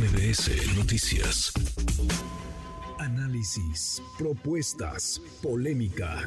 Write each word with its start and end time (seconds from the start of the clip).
MBS 0.00 0.78
Noticias. 0.78 1.52
Análisis, 2.98 4.02
propuestas, 4.16 5.20
polémica. 5.42 6.26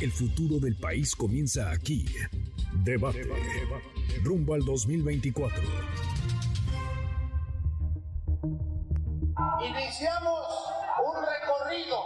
El 0.00 0.12
futuro 0.12 0.60
del 0.60 0.76
país 0.76 1.16
comienza 1.16 1.72
aquí. 1.72 2.06
Debate. 2.84 3.26
Rumbo 4.22 4.54
al 4.54 4.64
2024. 4.64 5.60
Iniciamos 9.60 10.46
un 11.04 11.16
recorrido 11.26 11.98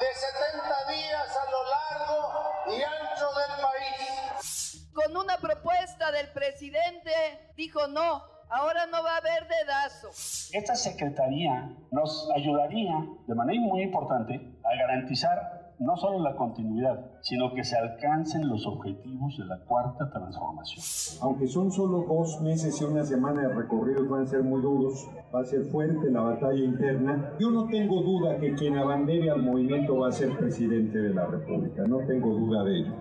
de 0.00 0.06
70 0.06 0.90
días 0.90 1.28
a 1.36 1.50
lo 1.50 1.60
largo 1.68 2.18
y 2.66 2.82
ancho 2.82 3.28
del 3.36 3.60
país. 3.60 4.88
Con 4.94 5.14
una 5.18 5.36
propuesta 5.36 6.10
del 6.10 6.32
presidente 6.32 7.52
dijo 7.56 7.86
no, 7.88 8.39
ahora 8.50 8.86
no 8.86 9.02
va 9.02 9.14
a 9.14 9.18
haber 9.18 9.48
dedazo. 9.48 10.08
Esta 10.52 10.74
secretaría 10.74 11.74
nos 11.90 12.28
ayudaría 12.34 13.06
de 13.26 13.34
manera 13.34 13.60
muy 13.60 13.82
importante 13.82 14.58
a 14.64 14.76
garantizar 14.76 15.60
no 15.80 15.96
solo 15.96 16.22
la 16.22 16.36
continuidad, 16.36 17.06
sino 17.22 17.54
que 17.54 17.64
se 17.64 17.74
alcancen 17.74 18.46
los 18.46 18.66
objetivos 18.66 19.38
de 19.38 19.46
la 19.46 19.58
cuarta 19.64 20.10
transformación. 20.10 20.84
Aunque 21.22 21.46
son 21.46 21.72
solo 21.72 22.04
dos 22.06 22.38
meses 22.42 22.78
y 22.80 22.84
una 22.84 23.02
semana 23.02 23.48
de 23.48 23.54
recorridos, 23.54 24.06
van 24.06 24.24
a 24.24 24.26
ser 24.26 24.42
muy 24.42 24.60
duros, 24.60 25.08
va 25.34 25.40
a 25.40 25.44
ser 25.44 25.64
fuerte 25.64 26.10
la 26.10 26.20
batalla 26.20 26.62
interna. 26.62 27.32
Yo 27.40 27.50
no 27.50 27.66
tengo 27.68 28.02
duda 28.02 28.38
que 28.38 28.54
quien 28.54 28.76
abandere 28.76 29.30
al 29.30 29.42
movimiento 29.42 29.96
va 29.96 30.08
a 30.08 30.12
ser 30.12 30.36
presidente 30.36 30.98
de 30.98 31.14
la 31.14 31.24
República, 31.24 31.82
no 31.88 32.00
tengo 32.06 32.28
duda 32.28 32.62
de 32.62 32.80
ello. 32.80 32.92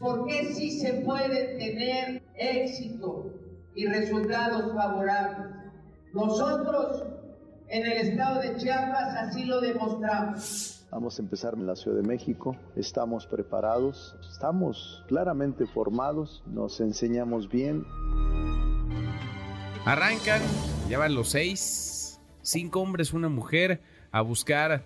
Porque 0.00 0.52
sí 0.54 0.72
se 0.72 0.94
puede 1.04 1.56
tener 1.56 2.22
éxito 2.34 3.47
y 3.74 3.86
resultados 3.86 4.72
favorables. 4.74 5.54
Nosotros 6.12 7.04
en 7.68 7.84
el 7.84 7.98
estado 8.08 8.40
de 8.40 8.56
Chiapas 8.56 9.14
así 9.16 9.44
lo 9.44 9.60
demostramos. 9.60 10.86
Vamos 10.90 11.18
a 11.18 11.22
empezar 11.22 11.54
en 11.54 11.66
la 11.66 11.76
Ciudad 11.76 11.98
de 11.98 12.06
México. 12.06 12.56
Estamos 12.74 13.26
preparados, 13.26 14.16
estamos 14.32 15.04
claramente 15.06 15.66
formados, 15.66 16.42
nos 16.46 16.80
enseñamos 16.80 17.48
bien. 17.50 17.84
Arrancan, 19.84 20.40
ya 20.88 20.98
van 20.98 21.14
los 21.14 21.28
seis, 21.28 22.20
cinco 22.40 22.80
hombres, 22.80 23.12
una 23.12 23.28
mujer, 23.28 23.82
a 24.10 24.22
buscar 24.22 24.82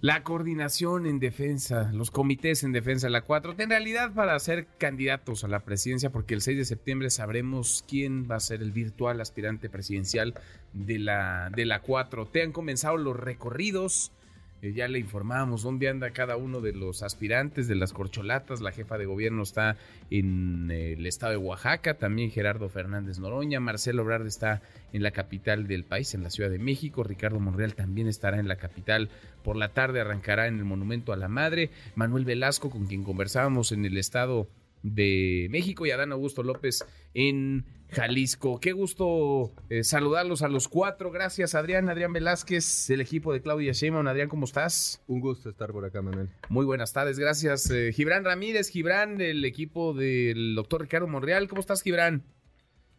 la 0.00 0.22
coordinación 0.22 1.06
en 1.06 1.18
defensa, 1.18 1.90
los 1.92 2.10
comités 2.10 2.62
en 2.62 2.72
defensa 2.72 3.06
de 3.06 3.12
la 3.12 3.22
4 3.22 3.54
en 3.58 3.70
realidad 3.70 4.12
para 4.12 4.38
ser 4.38 4.66
candidatos 4.78 5.42
a 5.42 5.48
la 5.48 5.60
presidencia, 5.60 6.10
porque 6.10 6.34
el 6.34 6.42
6 6.42 6.58
de 6.58 6.64
septiembre 6.66 7.10
sabremos 7.10 7.82
quién 7.88 8.28
va 8.30 8.36
a 8.36 8.40
ser 8.40 8.60
el 8.60 8.72
virtual 8.72 9.20
aspirante 9.20 9.70
presidencial 9.70 10.34
de 10.74 10.98
la, 10.98 11.50
de 11.54 11.64
la 11.64 11.80
4 11.80 12.26
Te 12.26 12.42
han 12.42 12.52
comenzado 12.52 12.98
los 12.98 13.16
recorridos 13.16 14.12
eh, 14.62 14.72
ya 14.72 14.88
le 14.88 14.98
informamos 14.98 15.62
dónde 15.62 15.88
anda 15.88 16.10
cada 16.10 16.36
uno 16.36 16.60
de 16.60 16.72
los 16.72 17.02
aspirantes 17.02 17.68
de 17.68 17.74
las 17.74 17.92
corcholatas. 17.92 18.60
La 18.60 18.72
jefa 18.72 18.96
de 18.96 19.06
gobierno 19.06 19.42
está 19.42 19.76
en 20.10 20.70
el 20.70 21.06
estado 21.06 21.32
de 21.32 21.38
Oaxaca, 21.38 21.94
también 21.94 22.30
Gerardo 22.30 22.68
Fernández 22.68 23.18
Noroña. 23.18 23.60
Marcelo 23.60 24.02
Obrard 24.02 24.26
está 24.26 24.62
en 24.92 25.02
la 25.02 25.10
capital 25.10 25.66
del 25.66 25.84
país, 25.84 26.14
en 26.14 26.22
la 26.22 26.30
Ciudad 26.30 26.50
de 26.50 26.58
México. 26.58 27.04
Ricardo 27.04 27.38
Monreal 27.38 27.74
también 27.74 28.08
estará 28.08 28.38
en 28.38 28.48
la 28.48 28.56
capital. 28.56 29.10
Por 29.44 29.56
la 29.56 29.68
tarde 29.68 30.00
arrancará 30.00 30.46
en 30.46 30.58
el 30.58 30.64
Monumento 30.64 31.12
a 31.12 31.16
la 31.16 31.28
Madre. 31.28 31.70
Manuel 31.94 32.24
Velasco, 32.24 32.70
con 32.70 32.86
quien 32.86 33.04
conversábamos 33.04 33.72
en 33.72 33.84
el 33.84 33.98
estado 33.98 34.48
de 34.82 35.48
México 35.50 35.86
y 35.86 35.90
Adán 35.90 36.12
Augusto 36.12 36.42
López 36.42 36.84
en 37.14 37.64
Jalisco. 37.90 38.58
Qué 38.60 38.72
gusto 38.72 39.52
eh, 39.70 39.84
saludarlos 39.84 40.42
a 40.42 40.48
los 40.48 40.68
cuatro. 40.68 41.10
Gracias, 41.10 41.54
Adrián. 41.54 41.88
Adrián 41.88 42.12
Velázquez, 42.12 42.90
el 42.90 43.00
equipo 43.00 43.32
de 43.32 43.40
Claudia 43.40 43.72
Sheinbaum. 43.72 44.06
Adrián, 44.06 44.28
¿cómo 44.28 44.44
estás? 44.44 45.02
Un 45.06 45.20
gusto 45.20 45.50
estar 45.50 45.72
por 45.72 45.84
acá, 45.84 46.02
Manuel. 46.02 46.28
Muy 46.48 46.64
buenas 46.64 46.92
tardes, 46.92 47.18
gracias. 47.18 47.70
Eh, 47.70 47.92
Gibran 47.92 48.24
Ramírez, 48.24 48.68
Gibran, 48.70 49.20
el 49.20 49.44
equipo 49.44 49.94
del 49.94 50.54
doctor 50.54 50.82
Ricardo 50.82 51.06
Monreal. 51.06 51.48
¿Cómo 51.48 51.60
estás, 51.60 51.82
Gibran? 51.82 52.24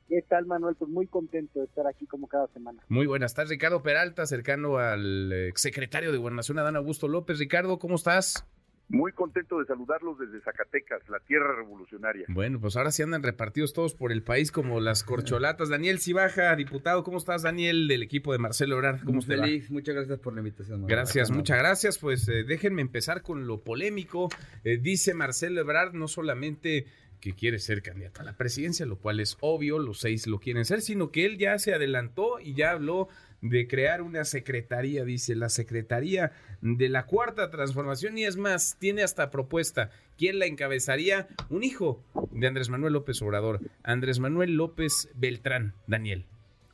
¿Qué 0.08 0.22
tal, 0.22 0.46
Manuel? 0.46 0.76
Pues 0.76 0.90
muy 0.90 1.06
contento 1.06 1.60
de 1.60 1.66
estar 1.66 1.86
aquí 1.86 2.06
como 2.06 2.28
cada 2.28 2.48
semana. 2.48 2.82
Muy 2.88 3.08
buenas 3.08 3.34
tardes, 3.34 3.50
Ricardo 3.50 3.84
Peralta, 3.84 4.26
cercano 4.26 4.78
al 4.78 5.32
eh, 5.34 5.52
secretario 5.56 6.14
de 6.14 6.18
Gobernación, 6.18 6.60
Adán 6.60 6.78
Augusto 6.78 7.10
López. 7.10 7.40
Ricardo, 7.40 7.78
¿cómo 7.78 7.96
estás? 7.96 8.46
Muy 8.90 9.12
contento 9.12 9.60
de 9.60 9.66
saludarlos 9.66 10.18
desde 10.18 10.40
Zacatecas, 10.42 11.02
la 11.10 11.20
tierra 11.20 11.54
revolucionaria. 11.56 12.26
Bueno, 12.30 12.62
pues 12.62 12.78
ahora 12.78 12.92
sí 12.92 13.04
andan 13.04 13.22
repartidos 13.22 13.74
todos 13.74 13.94
por 13.94 14.14
el 14.14 14.24
país 14.24 14.50
como 14.50 14.80
las 14.80 15.04
corcholatas. 15.04 15.68
Daniel 15.68 16.00
Cibaja, 16.00 16.56
diputado, 16.56 17.04
¿cómo 17.04 17.18
estás, 17.18 17.42
Daniel, 17.42 17.90
del 17.90 18.02
equipo 18.02 18.32
de 18.32 18.38
Marcelo 18.38 18.76
Ebrard? 18.76 19.04
¿Cómo 19.04 19.20
estás? 19.20 19.42
Feliz, 19.42 19.70
muchas 19.70 19.94
gracias 19.94 20.20
por 20.20 20.34
la 20.34 20.40
invitación. 20.40 20.88
Gracias, 20.88 21.32
muchas 21.32 21.58
gracias. 21.58 21.98
Pues 21.98 22.30
eh, 22.30 22.46
déjenme 22.46 22.82
empezar 22.82 23.22
con 23.24 23.46
lo 23.46 23.62
polémico. 23.62 24.30
Eh, 24.64 24.78
dice 24.78 25.14
Marcelo 25.14 25.60
Ebrard 25.60 25.94
no 25.94 26.08
solamente 26.08 26.86
que 27.20 27.34
quiere 27.34 27.60
ser 27.60 27.82
candidato 27.82 28.22
a 28.22 28.24
la 28.24 28.38
presidencia, 28.38 28.86
lo 28.86 28.98
cual 28.98 29.20
es 29.20 29.38
obvio, 29.42 29.80
los 29.80 30.00
seis 30.00 30.28
lo 30.28 30.40
quieren 30.40 30.66
ser, 30.66 30.82
sino 30.82 31.12
que 31.12 31.26
él 31.26 31.38
ya 31.38 31.58
se 31.60 31.74
adelantó 31.74 32.40
y 32.40 32.54
ya 32.54 32.72
habló 32.72 33.10
de 33.42 33.68
crear 33.68 34.02
una 34.02 34.26
secretaría, 34.26 35.04
dice 35.06 35.36
la 35.36 35.50
secretaría 35.50 36.32
de 36.62 36.90
la 36.90 37.06
cuarta 37.06 37.50
transformación 37.50 38.18
y 38.18 38.26
es 38.26 38.38
más, 38.38 38.78
tiene 38.80 39.04
hasta 39.04 39.30
propuesta. 39.30 39.92
¿Quién 40.18 40.40
la 40.40 40.46
encabezaría? 40.46 41.28
Un 41.50 41.64
hijo 41.64 42.04
de 42.32 42.48
Andrés 42.48 42.70
Manuel 42.70 42.94
López 42.94 43.22
Obrador, 43.22 43.62
Andrés 43.84 44.20
Manuel 44.20 44.56
López 44.56 45.10
Beltrán, 45.16 45.74
Daniel. 45.86 46.26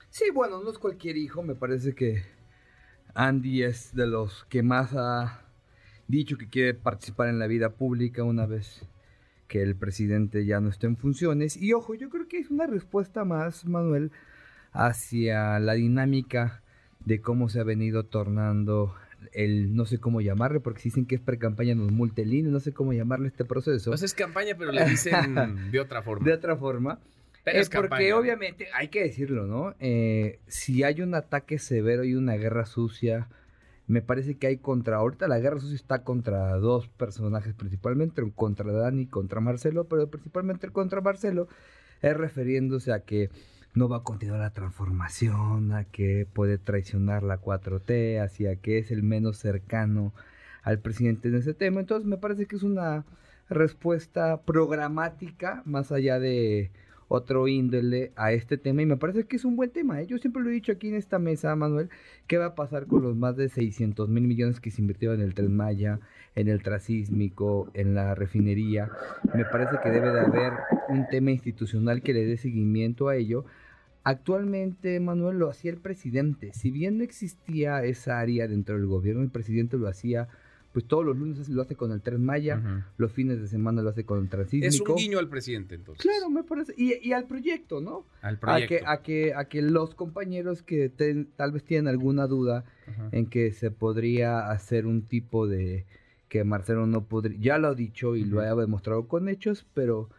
Sí, 0.10 0.26
bueno, 0.34 0.62
no 0.64 0.72
es 0.72 0.78
cualquier 0.78 1.18
hijo, 1.18 1.44
me 1.44 1.56
parece 1.56 1.94
que 1.96 2.24
Andy 3.16 3.64
es 3.64 3.94
de 3.94 4.08
los 4.08 4.46
que 4.46 4.64
más 4.64 4.94
ha 4.94 5.46
dicho 6.08 6.38
que 6.38 6.50
quiere 6.50 6.74
participar 6.74 7.30
en 7.30 7.40
la 7.40 7.48
vida 7.48 7.72
pública 7.72 8.24
una 8.24 8.46
vez 8.46 8.88
que 9.48 9.62
el 9.62 9.76
presidente 9.76 10.46
ya 10.46 10.60
no 10.60 10.70
esté 10.70 10.88
en 10.88 10.98
funciones. 10.98 11.58
Y 11.58 11.74
ojo, 11.74 11.94
yo 11.94 12.10
creo 12.10 12.28
que 12.28 12.40
es 12.40 12.50
una 12.50 12.66
respuesta 12.66 13.26
más, 13.26 13.66
Manuel, 13.66 14.12
hacia 14.74 15.60
la 15.60 15.74
dinámica 15.74 16.62
de 17.06 17.22
cómo 17.22 17.50
se 17.50 17.60
ha 17.60 17.64
venido 17.64 18.04
tornando 18.04 18.94
el, 19.32 19.76
no 19.76 19.86
sé 19.86 20.00
cómo 20.00 20.22
llamarle, 20.22 20.60
porque 20.60 20.84
dicen 20.84 21.06
que 21.06 21.16
es 21.16 21.22
pre-campaña, 21.22 21.76
nos 21.76 21.92
multelín, 21.92 22.52
no 22.52 22.60
sé 22.60 22.74
cómo 22.74 22.94
llamarle 22.94 23.28
este 23.28 23.46
proceso. 23.46 23.92
Pues 23.92 24.04
es 24.04 24.14
campaña, 24.14 24.56
pero 24.58 24.72
le 24.72 24.86
dicen 24.86 25.72
de 25.72 25.80
otra 25.80 26.02
forma. 26.02 26.26
De 26.26 26.34
otra 26.34 26.58
forma. 26.58 27.00
es 27.46 27.70
porque 27.70 28.14
obviamente, 28.14 28.68
hay 28.74 28.90
que 28.90 29.04
decirlo, 29.04 29.46
¿no? 29.46 29.76
Eh, 29.80 30.40
si 30.48 30.84
hay 30.84 31.02
un 31.02 31.16
ataque 31.16 31.60
severo 31.60 32.04
y 32.04 32.16
una 32.16 32.36
guerra 32.36 32.66
sucia, 32.66 33.28
me 33.88 34.02
parece 34.02 34.36
que 34.36 34.48
hay 34.48 34.58
contra, 34.58 34.98
ahorita 34.98 35.28
la 35.28 35.40
guerra 35.40 35.60
sucia 35.60 35.76
está 35.76 36.04
contra 36.04 36.56
dos 36.58 36.88
personajes 36.88 37.54
principalmente, 37.54 38.22
contra 38.36 38.72
Dani 38.72 39.04
y 39.04 39.08
contra 39.08 39.42
Marcelo, 39.42 39.86
pero 39.86 40.08
principalmente 40.10 40.70
contra 40.70 41.02
Marcelo 41.02 41.48
es 42.02 42.16
refiriéndose 42.16 42.94
a 42.94 43.02
que 43.02 43.30
no 43.76 43.90
va 43.90 43.98
a 43.98 44.04
continuar 44.04 44.40
la 44.40 44.54
transformación, 44.54 45.74
a 45.74 45.86
que 45.86 46.28
puede 46.32 46.58
traicionar 46.58 47.24
la 47.24 47.42
4T, 47.42 48.22
hacia 48.24 48.56
que 48.58 48.78
es 48.78 48.92
el 48.92 49.04
menos 49.04 49.38
cercano 49.38 50.14
al 50.64 50.80
presidente 50.80 51.30
en 51.30 51.36
ese 51.36 51.54
tema. 51.54 51.80
Entonces 51.82 52.08
me 52.08 52.18
parece 52.18 52.46
que 52.46 52.56
es 52.56 52.64
una 52.64 53.06
respuesta 53.50 54.42
programática 54.44 55.62
más 55.66 55.92
allá 55.92 56.20
de 56.20 56.72
otro 57.16 57.48
índole 57.48 58.12
a 58.16 58.32
este 58.32 58.58
tema 58.58 58.82
y 58.82 58.88
me 58.88 58.98
parece 58.98 59.26
que 59.26 59.36
es 59.36 59.46
un 59.46 59.56
buen 59.56 59.70
tema. 59.70 60.02
¿eh? 60.02 60.08
Yo 60.08 60.18
siempre 60.18 60.42
lo 60.42 60.50
he 60.50 60.54
dicho 60.54 60.72
aquí 60.72 60.88
en 60.88 60.96
esta 60.96 61.20
mesa, 61.20 61.56
Manuel, 61.56 61.90
¿qué 62.26 62.40
va 62.40 62.48
a 62.48 62.56
pasar 62.56 62.88
con 62.88 63.04
los 63.04 63.16
más 63.16 63.38
de 63.38 63.50
600 63.50 64.10
mil 64.10 64.24
millones 64.24 64.60
que 64.60 64.72
se 64.72 64.82
invirtieron 64.82 65.20
en 65.20 65.28
el 65.28 65.36
Tren 65.36 65.56
Maya, 65.56 66.00
en 66.36 66.48
el 66.48 66.64
trasísmico, 66.64 67.70
en 67.76 67.94
la 67.94 68.16
refinería? 68.16 68.90
Me 69.36 69.46
parece 69.46 69.78
que 69.84 69.92
debe 69.92 70.12
de 70.12 70.22
haber 70.22 70.54
un 70.90 71.08
tema 71.08 71.30
institucional 71.30 72.02
que 72.02 72.14
le 72.14 72.26
dé 72.26 72.38
seguimiento 72.38 73.10
a 73.10 73.16
ello 73.16 73.46
Actualmente, 74.06 75.00
Manuel, 75.00 75.38
lo 75.38 75.50
hacía 75.50 75.72
el 75.72 75.78
presidente. 75.78 76.52
Si 76.54 76.72
bien 76.72 76.98
no 76.98 77.06
existía 77.06 77.86
esa 77.86 78.20
área 78.20 78.50
dentro 78.50 78.76
del 78.76 78.86
gobierno, 78.86 79.22
el 79.22 79.30
presidente 79.30 79.78
lo 79.78 79.88
hacía, 79.88 80.28
pues 80.74 80.88
todos 80.88 81.06
los 81.06 81.16
lunes 81.16 81.48
lo 81.50 81.62
hace 81.62 81.76
con 81.76 81.92
el 81.92 82.02
Tren 82.02 82.26
Maya, 82.26 82.84
los 82.98 83.12
fines 83.12 83.40
de 83.40 83.48
semana 83.48 83.84
lo 83.84 83.92
hace 83.92 84.06
con 84.06 84.20
el 84.20 84.28
Transísmico. 84.28 84.74
Es 84.74 84.80
un 84.90 84.96
guiño 84.96 85.20
al 85.20 85.30
presidente, 85.30 85.76
entonces. 85.76 86.02
Claro, 86.02 86.32
me 86.32 86.44
parece. 86.44 86.74
Y, 86.76 87.12
al 87.14 87.28
proyecto, 87.28 87.80
¿no? 87.80 88.08
Al 88.24 88.40
proyecto. 88.40 88.76
A 88.76 88.80
que, 88.80 88.84
a 88.86 89.04
que, 89.04 89.34
a 89.36 89.46
que 89.46 89.62
los 89.62 89.94
compañeros 89.94 90.64
que 90.64 90.90
tal 90.90 91.52
vez 91.52 91.64
tienen 91.64 91.88
alguna 91.88 92.26
duda 92.26 92.66
en 93.12 93.28
que 93.28 93.52
se 93.52 93.70
podría 93.70 94.50
hacer 94.50 94.88
un 94.88 95.04
tipo 95.04 95.48
de... 95.48 95.86
que 96.28 96.44
Marcelo 96.44 96.88
no 96.88 97.06
podría... 97.06 97.38
Ya 97.40 97.58
lo 97.60 97.68
ha 97.68 97.76
dicho 97.76 98.16
y 98.16 98.26
lo 98.26 98.42
ha 98.42 98.56
demostrado 98.56 99.08
con 99.08 99.30
hechos, 99.30 99.68
pero 99.76 100.10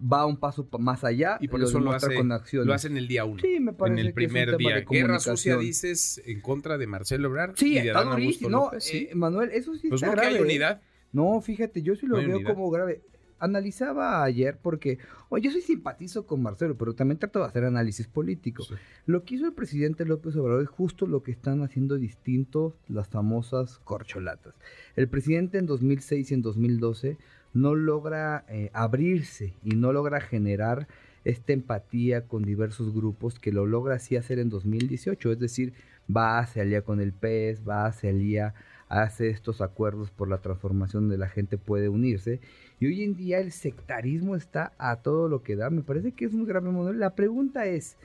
va 0.00 0.26
un 0.26 0.38
paso 0.38 0.68
más 0.78 1.04
allá 1.04 1.38
y 1.40 1.48
por 1.48 1.62
eso 1.62 1.78
lo, 1.80 1.92
hace, 1.92 2.14
con 2.14 2.32
acciones. 2.32 2.66
lo 2.66 2.74
hace 2.74 2.88
en 2.88 2.96
el 2.96 3.08
día 3.08 3.24
uno. 3.24 3.40
Sí, 3.40 3.60
me 3.60 3.72
parece 3.72 4.00
En 4.00 4.06
el 4.06 4.12
primer 4.12 4.56
día. 4.56 4.84
Guerra 4.88 5.18
sucia 5.18 5.56
dices 5.56 6.22
en 6.24 6.40
contra 6.40 6.78
de 6.78 6.86
Marcelo 6.86 7.28
Ebrard 7.28 7.54
sí, 7.56 7.78
y 7.78 7.82
de 7.82 7.90
Adán 7.90 8.08
Augusto 8.08 8.48
no. 8.48 8.70
Eh, 8.92 9.10
Manuel, 9.14 9.50
eso 9.52 9.74
sí 9.74 9.88
pues 9.88 10.02
está 10.02 10.06
no 10.06 10.12
grave. 10.12 10.30
que 10.30 10.36
hay 10.36 10.42
unidad. 10.42 10.82
No, 11.12 11.40
fíjate, 11.40 11.82
yo 11.82 11.94
sí 11.94 12.06
lo 12.06 12.16
veo 12.16 12.42
como 12.42 12.70
grave. 12.70 13.02
Analizaba 13.44 14.24
ayer 14.24 14.58
porque, 14.60 14.98
oye, 15.28 15.44
yo 15.44 15.50
soy 15.50 15.60
simpatizo 15.60 16.26
con 16.26 16.42
Marcelo, 16.42 16.76
pero 16.76 16.94
también 16.94 17.18
trato 17.18 17.40
de 17.40 17.46
hacer 17.46 17.64
análisis 17.64 18.06
político. 18.06 18.64
Lo 19.06 19.24
que 19.24 19.36
hizo 19.36 19.46
el 19.46 19.52
presidente 19.52 20.04
López 20.04 20.34
Obrador 20.36 20.62
es 20.62 20.68
justo 20.68 21.06
lo 21.06 21.22
que 21.22 21.30
están 21.30 21.62
haciendo 21.62 21.96
distintos 21.96 22.74
las 22.88 23.08
famosas 23.08 23.78
corcholatas. 23.84 24.54
El 24.96 25.08
presidente 25.08 25.58
en 25.58 25.66
2006 25.66 26.30
y 26.30 26.34
en 26.34 26.42
2012 26.42 27.18
no 27.52 27.74
logra 27.74 28.44
eh, 28.48 28.70
abrirse 28.72 29.54
y 29.62 29.76
no 29.76 29.92
logra 29.92 30.20
generar 30.20 30.88
esta 31.24 31.52
empatía 31.52 32.26
con 32.26 32.42
diversos 32.42 32.92
grupos 32.92 33.38
que 33.38 33.52
lo 33.52 33.66
logra 33.66 33.96
así 33.96 34.16
hacer 34.16 34.38
en 34.38 34.50
2018, 34.50 35.32
es 35.32 35.38
decir, 35.38 35.72
va, 36.14 36.46
se 36.46 36.60
alía 36.60 36.82
con 36.82 37.00
el 37.00 37.12
PES, 37.12 37.66
va, 37.66 37.90
se 37.92 38.08
alía, 38.08 38.54
hace 39.02 39.28
estos 39.28 39.60
acuerdos 39.60 40.10
por 40.10 40.28
la 40.28 40.38
transformación 40.38 41.08
de 41.08 41.18
la 41.18 41.28
gente 41.28 41.58
puede 41.58 41.88
unirse. 41.88 42.40
Y 42.78 42.86
hoy 42.86 43.02
en 43.02 43.16
día 43.16 43.38
el 43.38 43.50
sectarismo 43.50 44.36
está 44.36 44.72
a 44.78 44.96
todo 44.96 45.28
lo 45.28 45.42
que 45.42 45.56
da. 45.56 45.68
Me 45.70 45.82
parece 45.82 46.12
que 46.12 46.24
es 46.24 46.32
muy 46.32 46.46
grave, 46.46 46.70
Manuel. 46.70 47.00
La 47.00 47.14
pregunta 47.14 47.66
es, 47.66 47.96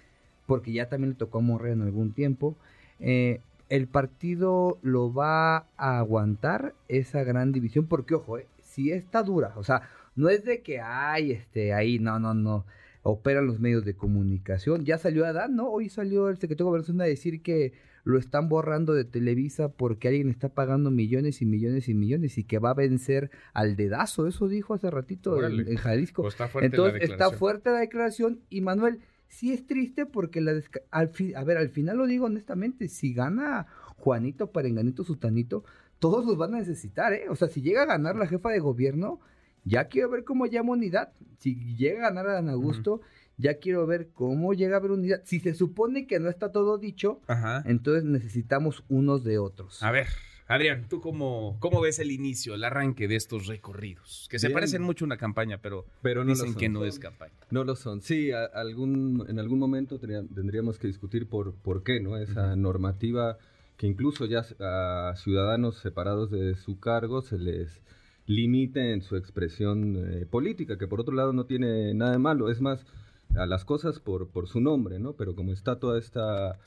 porque 0.48 0.72
ya 0.72 0.90
también 0.90 1.12
le 1.12 1.16
tocó 1.16 1.40
a 1.40 1.42
Morrea 1.42 1.74
en 1.74 1.84
algún 1.84 2.12
tiempo, 2.12 2.58
eh, 3.00 3.42
¿el 3.70 3.88
partido 3.88 4.80
lo 4.82 5.14
va 5.14 5.68
a 5.78 6.00
aguantar 6.00 6.74
esa 6.88 7.24
gran 7.24 7.52
división? 7.52 7.86
Porque, 7.86 8.16
ojo, 8.16 8.40
eh, 8.40 8.48
si 8.64 8.92
está 8.92 9.22
dura, 9.22 9.54
o 9.58 9.64
sea, 9.64 9.84
no 10.16 10.30
es 10.30 10.44
de 10.44 10.62
que 10.62 10.82
hay 10.82 11.32
este 11.32 11.74
ahí, 11.74 12.00
no, 12.00 12.20
no, 12.20 12.34
no 12.34 12.66
operan 13.04 13.46
los 13.46 13.60
medios 13.60 13.86
de 13.86 13.94
comunicación. 13.94 14.86
Ya 14.86 14.98
salió 14.98 15.26
Adán, 15.26 15.56
¿no? 15.56 15.70
Hoy 15.70 15.90
salió 15.90 16.30
el 16.30 16.38
secretario 16.38 16.66
de 16.66 16.70
Gobernación 16.70 17.02
a 17.02 17.06
decir 17.06 17.42
que 17.44 17.74
lo 18.10 18.18
están 18.18 18.50
borrando 18.50 18.94
de 18.94 19.06
Televisa 19.06 19.70
porque 19.70 20.08
alguien 20.08 20.30
está 20.30 20.50
pagando 20.50 20.90
millones 20.90 21.42
y 21.42 21.46
millones 21.46 21.88
y 21.90 21.94
millones 21.94 22.38
y 22.38 22.44
que 22.44 22.58
va 22.58 22.72
a 22.72 22.74
vencer 22.74 23.30
al 23.54 23.76
dedazo. 23.76 24.28
Eso 24.28 24.48
dijo 24.48 24.74
hace 24.74 24.90
ratito 24.90 25.46
en, 25.46 25.76
Jalisco. 25.78 26.24
Pues 26.24 26.36
Entonces 26.62 27.10
está 27.10 27.32
fuerte 27.32 27.70
la 27.70 27.80
declaración 27.80 28.42
y 28.50 28.62
Manuel, 28.62 29.00
sí 29.28 29.54
es 29.54 29.66
triste 29.68 30.06
porque 30.06 30.42
la 30.42 30.60
al 30.90 31.12
a 31.36 31.44
ver, 31.44 31.58
al 31.58 31.70
final 31.70 31.98
lo 31.98 32.08
digo 32.08 32.26
honestamente, 32.26 32.90
si 32.90 33.14
gana 33.14 33.68
Juanito 33.98 34.52
Parenganito 34.52 35.04
Sutanito, 35.04 35.64
todos 36.00 36.26
los 36.26 36.38
van 36.38 36.56
a 36.56 36.60
necesitar, 36.60 37.14
¿eh? 37.14 37.26
O 37.30 37.36
sea, 37.36 37.48
si 37.48 37.62
llega 37.62 37.84
a 37.84 37.86
ganar 37.86 38.16
la 38.16 38.26
jefa 38.26 38.50
de 38.50 38.60
gobierno, 38.60 39.20
ya 39.66 39.88
quiero 39.88 40.10
ver 40.10 40.24
cómo 40.24 40.48
llama 40.48 40.72
unidad. 40.72 41.12
Si 41.38 41.56
llega 41.76 42.08
a 42.08 42.10
ganar 42.10 42.28
a 42.28 42.34
Dan 42.34 42.50
Augusto, 42.50 43.02
ya 43.40 43.56
quiero 43.56 43.88
ver 43.88 44.10
cómo 44.14 44.54
llega 44.54 44.76
a 44.76 44.80
haber 44.80 44.92
unidad. 44.92 45.22
Si 45.24 45.40
se 45.40 45.54
supone 45.54 46.06
que 46.06 46.20
no 46.20 46.30
está 46.30 46.52
todo 46.52 46.78
dicho, 46.78 47.22
entonces 47.66 48.04
necesitamos 48.04 48.84
unos 48.90 49.24
de 49.24 49.40
otros. 49.40 49.82
A 49.82 49.92
ver, 49.92 50.08
Adrián, 50.48 50.88
¿tú 50.90 51.00
cómo, 51.00 51.58
cómo 51.60 51.80
ves 51.80 52.00
el 52.00 52.12
inicio, 52.12 52.54
el 52.56 52.64
arranque 52.64 53.08
de 53.08 53.16
estos 53.16 53.48
recorridos? 53.48 54.28
Que 54.30 54.40
se 54.40 54.50
parecen 54.50 54.82
mucho 54.82 55.06
a 55.06 55.08
una 55.08 55.18
campaña, 55.18 55.60
pero, 55.62 55.86
pero 56.02 56.24
no 56.24 56.32
dicen 56.32 56.54
que 56.54 56.70
no 56.70 56.84
es 56.84 57.00
campaña. 57.00 57.34
No 57.50 57.64
lo 57.64 57.76
son. 57.76 58.02
Sí, 58.02 58.32
algún, 58.32 59.26
en 59.30 59.40
algún 59.40 59.58
momento 59.58 60.00
tendríamos 60.00 60.78
que 60.78 60.88
discutir 60.88 61.28
por, 61.28 61.56
por 61.56 61.84
qué, 61.84 62.00
¿no? 62.00 62.18
Esa 62.18 62.56
normativa 62.56 63.38
que 63.78 63.88
incluso 63.88 64.26
ya 64.26 64.44
a 64.60 65.14
ciudadanos 65.16 65.78
separados 65.78 66.30
de 66.30 66.56
su 66.56 66.82
cargo 66.82 67.22
se 67.22 67.38
les 67.38 67.80
limite 68.26 68.92
en 68.92 69.02
su 69.02 69.16
expresión 69.16 69.96
eh, 69.96 70.26
política, 70.26 70.78
que 70.78 70.88
por 70.88 71.00
otro 71.00 71.16
lado 71.16 71.32
no 71.32 71.46
tiene 71.46 71.94
nada 71.94 72.12
de 72.12 72.20
malo, 72.20 72.52
es 72.52 72.60
más, 72.60 72.86
a 73.36 73.46
las 73.46 73.66
cosas 73.66 74.00
por, 74.00 74.30
por 74.30 74.48
su 74.48 74.62
nombre, 74.62 75.00
¿no? 75.00 75.14
Pero 75.14 75.36
como 75.36 75.52
está 75.52 75.80
toda 75.80 76.00
esta 76.00 76.58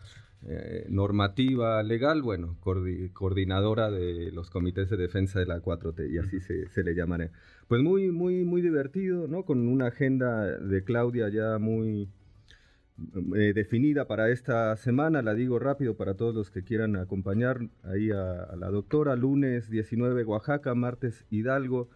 eh, 0.46 0.86
normativa 0.88 1.82
legal, 1.82 2.22
bueno, 2.22 2.56
coordinadora 3.12 3.90
de 3.90 4.32
los 4.32 4.50
comités 4.50 4.90
de 4.90 4.96
defensa 4.96 5.38
de 5.38 5.46
la 5.46 5.60
4T, 5.60 6.10
y 6.10 6.18
así 6.18 6.40
se, 6.40 6.68
se, 6.68 6.82
le 6.82 6.94
llamaré. 6.94 7.30
Pues 7.68 7.82
muy, 7.82 8.10
muy, 8.10 8.44
muy 8.44 8.62
divertido, 8.62 9.28
¿no? 9.28 9.44
Con 9.44 9.68
una 9.68 9.86
agenda 9.86 10.44
de 10.58 10.84
Claudia 10.84 11.28
ya 11.28 11.58
muy 11.58 12.08
eh, 13.34 13.52
definida 13.54 14.06
para 14.06 14.30
esta 14.30 14.76
semana, 14.76 15.22
la 15.22 15.34
digo 15.34 15.58
rápido 15.58 15.96
para 15.96 16.14
todos 16.14 16.34
los 16.34 16.50
que 16.50 16.62
quieran 16.62 16.96
acompañar 16.96 17.68
ahí 17.82 18.10
a, 18.10 18.54
la 18.56 18.68
doctora, 18.68 19.16
lunes 19.16 19.70
19 19.70 20.24
Oaxaca, 20.24 20.74
martes 20.74 21.24
Hidalgo, 21.30 21.88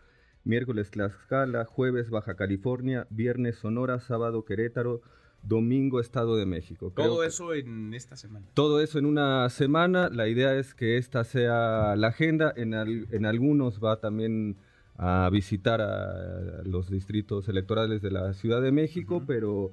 miércoles 0.47 0.91
Tlaxcala, 0.91 1.65
jueves 1.65 2.09
Baja 2.09 2.37
California, 2.37 3.07
viernes 3.11 3.57
Sonora, 3.57 4.01
sábado 4.01 4.45
Querétaro, 4.45 5.03
domingo 5.43 6.01
Estado 6.01 6.37
de 6.37 6.47
México. 6.47 6.93
todo 6.95 7.25
eso 7.25 7.53
en 7.53 7.93
esta 7.95 8.17
semana. 8.17 8.47
Todo 8.55 8.81
eso 8.81 8.99
en 8.99 9.07
una 9.07 9.49
semana. 9.51 10.09
La 10.09 10.29
idea 10.29 10.55
es 10.57 10.75
que 10.75 10.97
esta 10.97 11.25
sea 11.25 11.95
la 11.97 12.09
agenda. 12.09 12.53
En, 12.57 12.75
en 12.75 13.27
algunos 13.27 13.83
va 13.83 14.01
también 14.01 14.57
a 14.97 15.29
visitar 15.31 15.81
a 15.81 16.63
los 16.65 16.91
distritos 16.91 17.49
electorales 17.49 18.01
de 18.01 18.11
la 18.11 18.33
Ciudad 18.33 18.63
de 18.63 18.73
México, 18.73 19.23
pero 19.27 19.73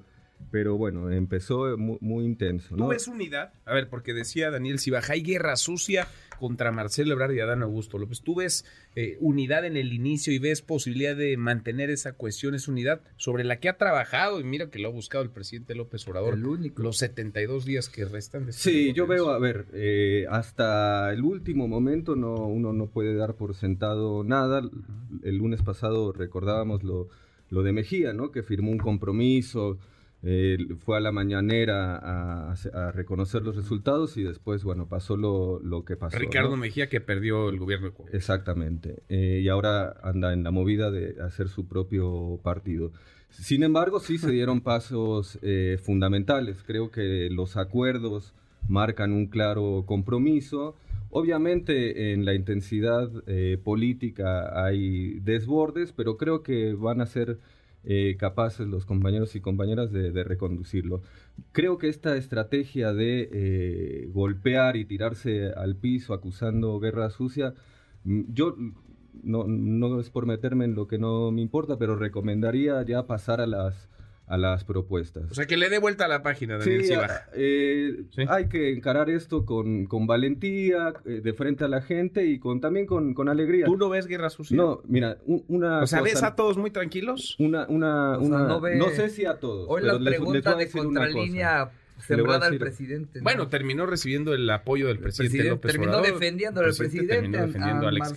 pero 0.50 0.76
bueno, 0.76 1.10
empezó 1.10 1.76
muy, 1.76 2.24
intenso. 2.24 2.76
¿no? 2.76 2.84
¿Tú 2.84 2.90
ves 2.90 3.08
unidad? 3.08 3.52
A 3.64 3.74
ver, 3.74 3.88
porque 3.88 4.14
decía 4.14 4.50
Daniel 4.50 4.78
Sibaja, 4.78 5.14
hay 5.14 5.22
guerra 5.22 5.56
sucia 5.56 6.06
contra 6.38 6.72
Marcelo 6.72 7.12
Ebrard 7.12 7.32
y 7.32 7.40
Adán 7.40 7.62
Augusto 7.62 7.98
López. 7.98 8.20
¿Tú 8.22 8.36
ves 8.36 8.64
eh, 8.96 9.16
unidad 9.20 9.64
en 9.64 9.76
el 9.76 9.92
inicio 9.92 10.32
y 10.32 10.38
ves 10.38 10.62
posibilidad 10.62 11.16
de 11.16 11.36
mantener 11.36 11.90
esa 11.90 12.12
cuestión, 12.12 12.54
esa 12.54 12.70
unidad 12.70 13.00
sobre 13.16 13.44
la 13.44 13.58
que 13.60 13.68
ha 13.68 13.76
trabajado? 13.76 14.40
Y 14.40 14.44
mira 14.44 14.70
que 14.70 14.78
lo 14.78 14.88
ha 14.88 14.92
buscado 14.92 15.24
el 15.24 15.30
presidente 15.30 15.74
López 15.74 16.06
Obrador. 16.06 16.34
El 16.34 16.46
único. 16.46 16.82
Los 16.82 16.98
72 16.98 17.64
días 17.64 17.88
que 17.88 18.04
restan. 18.04 18.44
De 18.44 18.50
este 18.50 18.62
sí, 18.62 18.92
yo 18.92 19.06
veo, 19.06 19.30
a 19.30 19.38
ver, 19.38 19.66
eh, 19.72 20.26
hasta 20.30 21.12
el 21.12 21.22
último 21.22 21.68
momento 21.68 22.16
no, 22.16 22.34
uno 22.46 22.72
no 22.72 22.86
puede 22.86 23.14
dar 23.14 23.34
por 23.34 23.54
sentado 23.54 24.24
nada. 24.24 24.62
El 25.22 25.36
lunes 25.36 25.62
pasado 25.62 26.12
recordábamos 26.12 26.82
lo, 26.82 27.08
lo 27.50 27.62
de 27.62 27.72
Mejía, 27.72 28.12
¿no? 28.12 28.30
Que 28.30 28.42
firmó 28.42 28.70
un 28.70 28.78
compromiso 28.78 29.78
fue 30.78 30.96
a 30.96 31.00
la 31.00 31.12
mañanera 31.12 31.96
a, 32.52 32.92
reconocer 32.92 33.42
los 33.42 33.56
resultados 33.56 34.16
y 34.16 34.22
después, 34.22 34.64
bueno, 34.64 34.88
pasó 34.88 35.16
lo, 35.16 35.60
lo 35.60 35.84
que 35.84 35.96
pasó. 35.96 36.18
Ricardo 36.18 36.56
Mejía 36.56 36.88
que 36.88 37.00
perdió 37.00 37.50
el 37.50 37.58
gobierno 37.58 37.90
de 37.90 38.16
Exactamente. 38.16 39.02
Eh, 39.08 39.40
y 39.42 39.48
ahora 39.48 39.96
anda 40.02 40.32
en 40.32 40.42
la 40.42 40.50
movida 40.50 40.90
de 40.90 41.20
hacer 41.22 41.48
su 41.48 41.66
propio 41.66 42.40
partido. 42.42 42.92
Sin 43.30 43.62
embargo, 43.62 44.00
sí 44.00 44.16
se 44.18 44.30
dieron 44.30 44.60
pasos 44.62 45.38
eh, 45.42 45.78
fundamentales. 45.82 46.62
Creo 46.66 46.90
que 46.90 47.28
los 47.30 47.56
acuerdos 47.56 48.32
marcan 48.68 49.12
un 49.12 49.26
claro 49.26 49.84
compromiso. 49.86 50.74
Obviamente 51.10 52.12
en 52.12 52.24
la 52.24 52.34
intensidad 52.34 53.10
eh, 53.26 53.58
política 53.62 54.64
hay 54.64 55.20
desbordes, 55.20 55.92
pero 55.92 56.16
creo 56.16 56.42
que 56.42 56.74
van 56.74 57.00
a 57.00 57.06
ser 57.06 57.38
eh, 57.84 58.16
capaces 58.18 58.66
los 58.66 58.86
compañeros 58.86 59.36
y 59.36 59.40
compañeras 59.40 59.92
de, 59.92 60.24
reconducirlo. 60.24 61.02
Creo 61.52 61.78
que 61.78 61.88
esta 61.88 62.16
estrategia 62.16 62.92
de 62.92 63.28
eh, 63.32 64.08
golpear 64.12 64.76
y 64.76 64.84
tirarse 64.84 65.52
al 65.52 65.76
piso 65.76 66.14
acusando 66.14 66.78
guerra 66.80 67.10
sucia, 67.10 67.54
mm, 68.04 68.22
yo 68.32 68.56
no, 69.22 69.44
no 69.46 70.00
es 70.00 70.10
por 70.10 70.26
meterme 70.26 70.64
en 70.64 70.74
lo 70.74 70.86
que 70.86 70.98
no 70.98 71.30
me 71.30 71.42
importa, 71.42 71.78
pero 71.78 71.96
recomendaría 71.96 72.82
ya 72.82 73.06
pasar 73.06 73.40
a 73.40 73.46
las 73.46 73.88
a 74.26 74.38
las 74.38 74.64
propuestas. 74.64 75.30
O 75.30 75.34
sea, 75.34 75.46
que 75.46 75.56
le 75.56 75.68
dé 75.68 75.78
vuelta 75.78 76.06
a 76.06 76.08
la 76.08 76.22
página, 76.22 76.56
Daniel 76.56 76.84
sí, 76.84 76.94
eh, 77.34 78.04
Hay 78.28 78.48
que 78.48 78.72
encarar 78.72 79.10
esto 79.10 79.44
con, 79.44 79.84
con 79.86 80.06
valentía, 80.06 80.94
eh, 81.04 81.20
de 81.22 81.32
frente 81.34 81.64
a 81.64 81.68
la 81.68 81.82
gente 81.82 82.24
y 82.24 82.38
con 82.38 82.60
también 82.60 82.86
con, 82.86 83.12
con, 83.12 83.28
alegría. 83.28 83.66
¿Tú 83.66 83.76
no 83.76 83.90
ves 83.90 84.06
guerra 84.06 84.30
sucia? 84.30 84.56
No, 84.56 84.80
mira, 84.86 85.18
una 85.26 85.82
O 85.82 85.86
sea, 85.86 86.00
¿ves 86.00 86.22
a 86.22 86.34
todos 86.34 86.56
muy 86.56 86.70
tranquilos? 86.70 87.36
Una, 87.38 87.66
una, 87.68 88.18
una 88.18 88.58
no, 88.76 88.90
sé 88.90 89.10
si 89.10 89.26
a 89.26 89.34
todos. 89.34 89.66
Hoy 89.68 89.82
la 89.82 89.98
pregunta 89.98 90.54
de 90.54 90.70
contralínea 90.70 91.70
sembrada 91.98 92.46
al 92.46 92.58
presidente. 92.58 93.20
Bueno, 93.20 93.48
terminó 93.48 93.86
recibiendo 93.86 94.34
el 94.34 94.48
apoyo 94.48 94.88
del 94.88 94.98
presidente, 94.98 95.44
López 95.44 95.72
Terminó 95.72 96.00
defendiendo 96.00 96.60
al 96.60 96.74
presidente. 96.74 97.14
Terminó 97.14 97.46
defendiendo 97.46 97.88
al 97.88 97.96
ex 97.98 98.12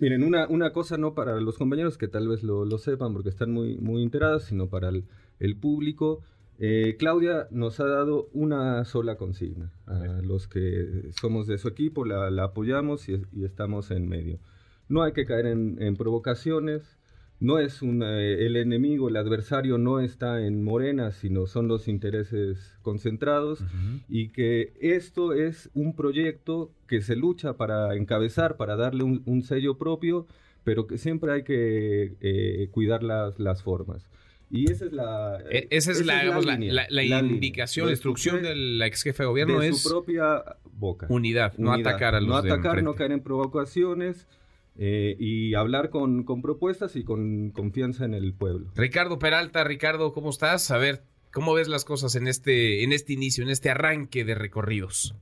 Miren, 0.00 0.22
una, 0.22 0.46
una 0.48 0.72
cosa 0.72 0.96
no 0.96 1.14
para 1.14 1.40
los 1.40 1.58
compañeros 1.58 1.98
que 1.98 2.06
tal 2.06 2.28
vez 2.28 2.44
lo, 2.44 2.64
lo 2.64 2.78
sepan 2.78 3.12
porque 3.12 3.30
están 3.30 3.50
muy, 3.50 3.78
muy 3.78 4.02
enterados, 4.02 4.44
sino 4.44 4.68
para 4.68 4.90
el, 4.90 5.56
público. 5.56 6.22
Eh, 6.60 6.96
Claudia 6.98 7.48
nos 7.50 7.80
ha 7.80 7.86
dado 7.86 8.28
una 8.32 8.84
sola 8.84 9.16
consigna. 9.16 9.72
A 9.86 10.20
los 10.22 10.46
que 10.46 11.10
somos 11.20 11.46
de 11.48 11.58
su 11.58 11.68
equipo 11.68 12.04
la, 12.04 12.30
la 12.30 12.44
apoyamos 12.44 13.08
y, 13.08 13.22
y, 13.32 13.44
estamos 13.44 13.90
en 13.90 14.08
medio. 14.08 14.38
No 14.88 15.02
hay 15.02 15.12
que 15.12 15.26
caer 15.26 15.46
en, 15.46 15.82
en 15.82 15.96
provocaciones, 15.96 16.97
no 17.40 17.58
es 17.58 17.82
un, 17.82 18.02
eh, 18.02 18.46
el 18.46 18.56
enemigo, 18.56 19.08
el 19.08 19.16
adversario 19.16 19.78
no 19.78 20.00
está 20.00 20.44
en 20.44 20.64
Morena, 20.64 21.12
sino 21.12 21.46
son 21.46 21.68
los 21.68 21.86
intereses 21.86 22.76
concentrados 22.82 23.64
y 24.08 24.30
que 24.30 24.72
esto 24.80 25.32
es 25.32 25.70
un 25.74 25.94
proyecto 25.94 26.72
que 26.88 27.00
se 27.00 27.14
lucha 27.14 27.56
para 27.56 27.94
encabezar, 27.94 28.56
para 28.56 28.76
darle 28.76 29.04
un, 29.04 29.42
sello 29.42 29.78
propio, 29.78 30.26
pero 30.64 30.86
que 30.86 30.98
siempre 30.98 31.32
hay 31.32 31.44
que 31.44 32.16
eh, 32.20 32.68
cuidar 32.72 33.02
las, 33.02 33.38
las 33.38 33.62
formas. 33.62 34.10
Y 34.50 34.70
esa 34.70 34.86
es 34.86 34.92
la, 34.92 35.38
e, 35.50 35.68
esa 35.70 35.92
es, 35.92 36.04
la, 36.04 36.24
la, 36.24 37.20
indicación, 37.20 37.86
la 37.86 37.92
instrucción 37.92 38.42
del 38.42 38.80
ex 38.82 39.02
jefe 39.02 39.22
de 39.22 39.26
gobierno 39.28 39.60
de 39.60 39.68
es 39.68 39.82
su 39.82 39.90
propia 39.90 40.42
boca. 40.72 41.06
Unidad, 41.10 41.52
no 41.58 41.72
atacar 41.72 42.14
a 42.14 42.20
los 42.20 42.28
No 42.28 42.36
atacar, 42.36 42.82
no 42.82 42.94
caer 42.94 43.12
en 43.12 43.20
provocaciones 43.20 44.26
eh, 44.80 45.16
y 45.18 45.54
hablar 45.54 45.90
con, 45.90 46.22
con, 46.22 46.40
propuestas 46.40 46.94
y 46.94 47.02
con 47.02 47.50
confianza 47.50 48.04
en 48.04 48.14
el 48.14 48.32
pueblo. 48.32 48.70
Ricardo 48.76 49.18
Peralta, 49.18 49.64
Ricardo, 49.64 50.12
¿cómo 50.12 50.30
estás? 50.30 50.70
A 50.70 50.78
ver, 50.78 51.02
¿cómo 51.32 51.52
ves 51.52 51.66
las 51.66 51.84
cosas 51.84 52.14
en 52.14 52.28
este, 52.28 52.84
en 52.84 52.92
este 52.92 53.12
inicio, 53.12 53.42
en 53.42 53.50
este 53.50 53.70
arranque 53.70 54.24
de 54.24 54.36
recorridos? 54.36 55.16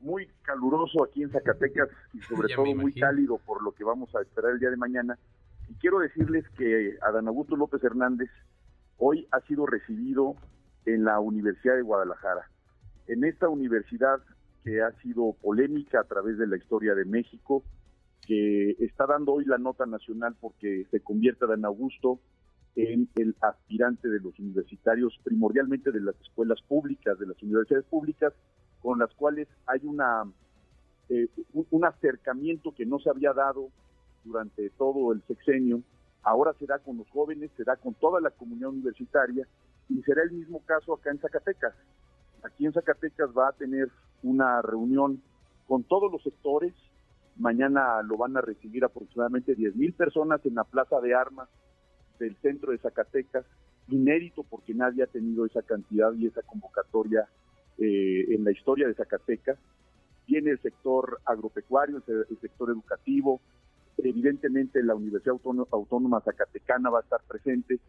Muy 0.00 0.26
caluroso 0.40 1.04
aquí 1.04 1.22
en 1.22 1.30
Zacatecas 1.30 1.90
y 2.14 2.20
sobre 2.28 2.54
todo 2.54 2.74
muy 2.74 2.94
cálido 2.94 3.38
por 3.44 3.62
lo 3.62 3.72
que 3.72 3.84
vamos 3.84 4.14
a 4.14 4.22
esperar 4.22 4.52
el 4.52 4.58
día 4.58 4.70
de 4.70 4.78
mañana. 4.78 5.18
Y 5.68 5.74
quiero 5.74 5.98
decirles 5.98 6.46
que 6.56 6.96
Adán 7.02 7.28
Augusto 7.28 7.56
López 7.56 7.84
Hernández 7.84 8.30
hoy 8.96 9.28
ha 9.32 9.40
sido 9.42 9.66
recibido 9.66 10.34
en 10.86 11.04
la 11.04 11.20
Universidad 11.20 11.76
de 11.76 11.82
Guadalajara. 11.82 12.48
En 13.06 13.24
esta 13.24 13.50
universidad 13.50 14.20
que 14.64 14.80
ha 14.80 14.92
sido 15.02 15.34
polémica 15.42 16.00
a 16.00 16.04
través 16.04 16.38
de 16.38 16.46
la 16.46 16.56
historia 16.56 16.94
de 16.94 17.04
México, 17.04 17.62
que 18.26 18.70
está 18.80 19.06
dando 19.06 19.34
hoy 19.34 19.44
la 19.44 19.58
nota 19.58 19.86
nacional 19.86 20.34
porque 20.40 20.86
se 20.90 21.00
convierte 21.00 21.46
Dan 21.46 21.64
Augusto 21.64 22.20
en 22.76 23.08
el 23.16 23.36
aspirante 23.40 24.08
de 24.08 24.20
los 24.20 24.38
universitarios, 24.38 25.18
primordialmente 25.22 25.92
de 25.92 26.00
las 26.00 26.20
escuelas 26.20 26.60
públicas, 26.62 27.18
de 27.18 27.26
las 27.26 27.40
universidades 27.42 27.86
públicas, 27.86 28.32
con 28.80 28.98
las 28.98 29.12
cuales 29.14 29.48
hay 29.66 29.80
una 29.84 30.24
eh, 31.08 31.28
un 31.52 31.84
acercamiento 31.84 32.72
que 32.74 32.86
no 32.86 32.98
se 32.98 33.10
había 33.10 33.32
dado 33.32 33.68
durante 34.24 34.70
todo 34.70 35.12
el 35.12 35.22
sexenio. 35.26 35.82
Ahora 36.22 36.54
se 36.58 36.66
da 36.66 36.78
con 36.78 36.96
los 36.96 37.08
jóvenes, 37.10 37.50
se 37.56 37.64
da 37.64 37.76
con 37.76 37.94
toda 37.94 38.20
la 38.20 38.30
comunidad 38.30 38.70
universitaria 38.70 39.46
y 39.88 40.02
será 40.02 40.22
el 40.22 40.32
mismo 40.32 40.60
caso 40.64 40.94
acá 40.94 41.10
en 41.10 41.18
Zacatecas. 41.18 41.74
Aquí 42.42 42.64
en 42.66 42.72
Zacatecas 42.72 43.30
va 43.36 43.48
a 43.48 43.52
tener 43.52 43.90
una 44.22 44.62
reunión 44.62 45.22
con 45.66 45.84
todos 45.84 46.10
los 46.10 46.22
sectores, 46.22 46.74
Mañana 47.36 48.02
lo 48.02 48.16
van 48.16 48.36
a 48.36 48.40
recibir 48.40 48.84
aproximadamente 48.84 49.54
10 49.54 49.76
mil 49.76 49.92
personas 49.92 50.44
en 50.46 50.54
la 50.54 50.64
Plaza 50.64 51.00
de 51.00 51.14
Armas 51.14 51.48
del 52.18 52.36
centro 52.36 52.70
de 52.70 52.78
Zacatecas, 52.78 53.44
inédito 53.88 54.44
porque 54.44 54.72
nadie 54.72 55.02
ha 55.02 55.06
tenido 55.06 55.44
esa 55.44 55.62
cantidad 55.62 56.12
y 56.14 56.26
esa 56.26 56.42
convocatoria 56.42 57.28
eh, 57.78 58.26
en 58.28 58.44
la 58.44 58.52
historia 58.52 58.86
de 58.86 58.94
Zacatecas. 58.94 59.58
Viene 60.26 60.50
el 60.50 60.60
sector 60.60 61.20
agropecuario, 61.24 62.02
el, 62.06 62.38
sector 62.40 62.70
educativo, 62.70 63.40
evidentemente 63.98 64.82
la 64.82 64.94
Universidad 64.94 65.36
Autónoma 65.70 66.20
Zacatecana 66.20 66.88
va 66.88 67.00
a 67.00 67.02
estar 67.02 67.20
presente. 67.28 67.80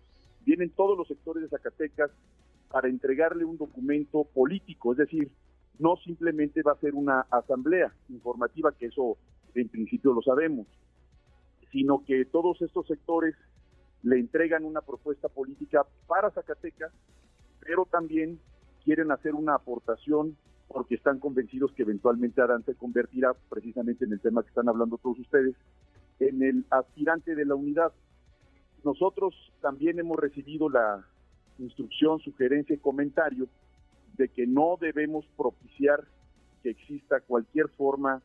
Vienen 0.44 0.72
todos 0.72 0.98
los 0.98 1.08
sectores 1.08 1.44
de 1.44 1.50
Zacatecas 1.50 2.12
para 2.70 2.90
entregarle 2.90 3.46
un 3.46 3.58
documento 3.58 4.26
político, 4.26 4.92
es 4.92 4.98
decir, 4.98 5.32
no 5.80 5.98
simplemente 5.98 6.62
va 6.62 6.74
a 6.74 6.80
ser 6.80 6.96
una 6.96 7.22
asamblea 7.32 7.94
informativa, 8.10 8.72
que 8.72 8.88
eso 8.88 9.18
en 9.62 9.70
principio 9.70 10.14
lo 10.14 10.22
sabemos, 10.22 10.68
sino 11.72 12.04
que 12.06 12.26
todos 12.26 12.62
estos 12.62 12.88
sectores 12.88 13.36
le 14.04 14.20
entregan 14.20 14.66
una 14.66 14.82
propuesta 14.82 15.30
política 15.30 15.86
para 16.08 16.32
Zacatecas, 16.32 16.92
pero 17.60 17.86
también 17.86 18.40
quieren 18.84 19.12
hacer 19.12 19.34
una 19.34 19.56
aportación 19.56 20.38
porque 20.68 20.96
están 20.96 21.20
convencidos 21.20 21.72
que 21.74 21.84
eventualmente 21.84 22.42
Adán 22.42 22.64
se 22.66 22.76
convertirá 22.76 23.34
precisamente 23.50 24.06
en 24.06 24.14
el 24.14 24.20
tema 24.20 24.44
que 24.44 24.50
están 24.50 24.70
hablando 24.70 24.98
todos 24.98 25.20
ustedes, 25.20 25.56
en 26.20 26.44
el 26.44 26.66
aspirante 26.70 27.36
de 27.36 27.46
la 27.46 27.56
unidad. 27.56 27.92
Nosotros 28.84 29.34
también 29.62 30.00
hemos 30.00 30.18
recibido 30.18 30.70
la 30.70 31.06
instrucción, 31.60 32.20
sugerencia 32.20 32.76
y 32.76 32.80
comentario 32.80 33.48
de 34.18 34.30
que 34.30 34.46
no 34.48 34.78
debemos 34.80 35.26
propiciar 35.38 36.06
que 36.64 36.70
exista 36.70 37.22
cualquier 37.22 37.70
forma 37.70 38.22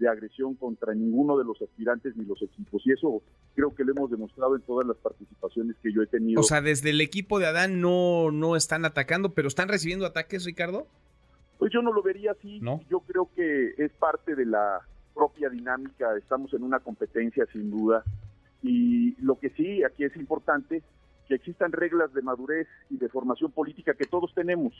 de 0.00 0.08
agresión 0.08 0.54
contra 0.54 0.94
ninguno 0.94 1.38
de 1.38 1.44
los 1.44 1.60
aspirantes 1.62 2.16
ni 2.16 2.24
los 2.24 2.42
equipos. 2.42 2.82
Y 2.86 2.92
eso 2.92 3.22
creo 3.54 3.74
que 3.74 3.84
lo 3.84 3.92
hemos 3.92 4.10
demostrado 4.10 4.56
en 4.56 4.62
todas 4.62 4.86
las 4.86 4.96
participaciones 4.96 5.76
que 5.82 5.92
yo 5.92 6.02
he 6.02 6.06
tenido. 6.06 6.40
O 6.40 6.44
sea, 6.44 6.62
desde 6.62 6.90
el 6.90 7.00
equipo 7.00 7.38
de 7.38 7.46
Adán 7.46 7.80
no, 7.80 8.32
no 8.32 8.56
están 8.56 8.84
atacando, 8.84 9.34
pero 9.34 9.46
están 9.46 9.68
recibiendo 9.68 10.06
ataques, 10.06 10.44
Ricardo. 10.44 10.86
Pues 11.58 11.70
yo 11.72 11.82
no 11.82 11.92
lo 11.92 12.02
vería 12.02 12.32
así. 12.32 12.58
¿No? 12.60 12.80
Yo 12.90 13.00
creo 13.00 13.28
que 13.36 13.74
es 13.76 13.92
parte 13.92 14.34
de 14.34 14.46
la 14.46 14.80
propia 15.14 15.50
dinámica. 15.50 16.16
Estamos 16.16 16.52
en 16.54 16.62
una 16.62 16.80
competencia 16.80 17.46
sin 17.52 17.70
duda. 17.70 18.02
Y 18.62 19.14
lo 19.22 19.38
que 19.38 19.50
sí 19.50 19.84
aquí 19.84 20.04
es 20.04 20.16
importante 20.16 20.82
que 21.28 21.34
existan 21.34 21.72
reglas 21.72 22.12
de 22.14 22.22
madurez 22.22 22.66
y 22.88 22.96
de 22.96 23.08
formación 23.10 23.52
política 23.52 23.94
que 23.94 24.06
todos 24.06 24.32
tenemos. 24.34 24.72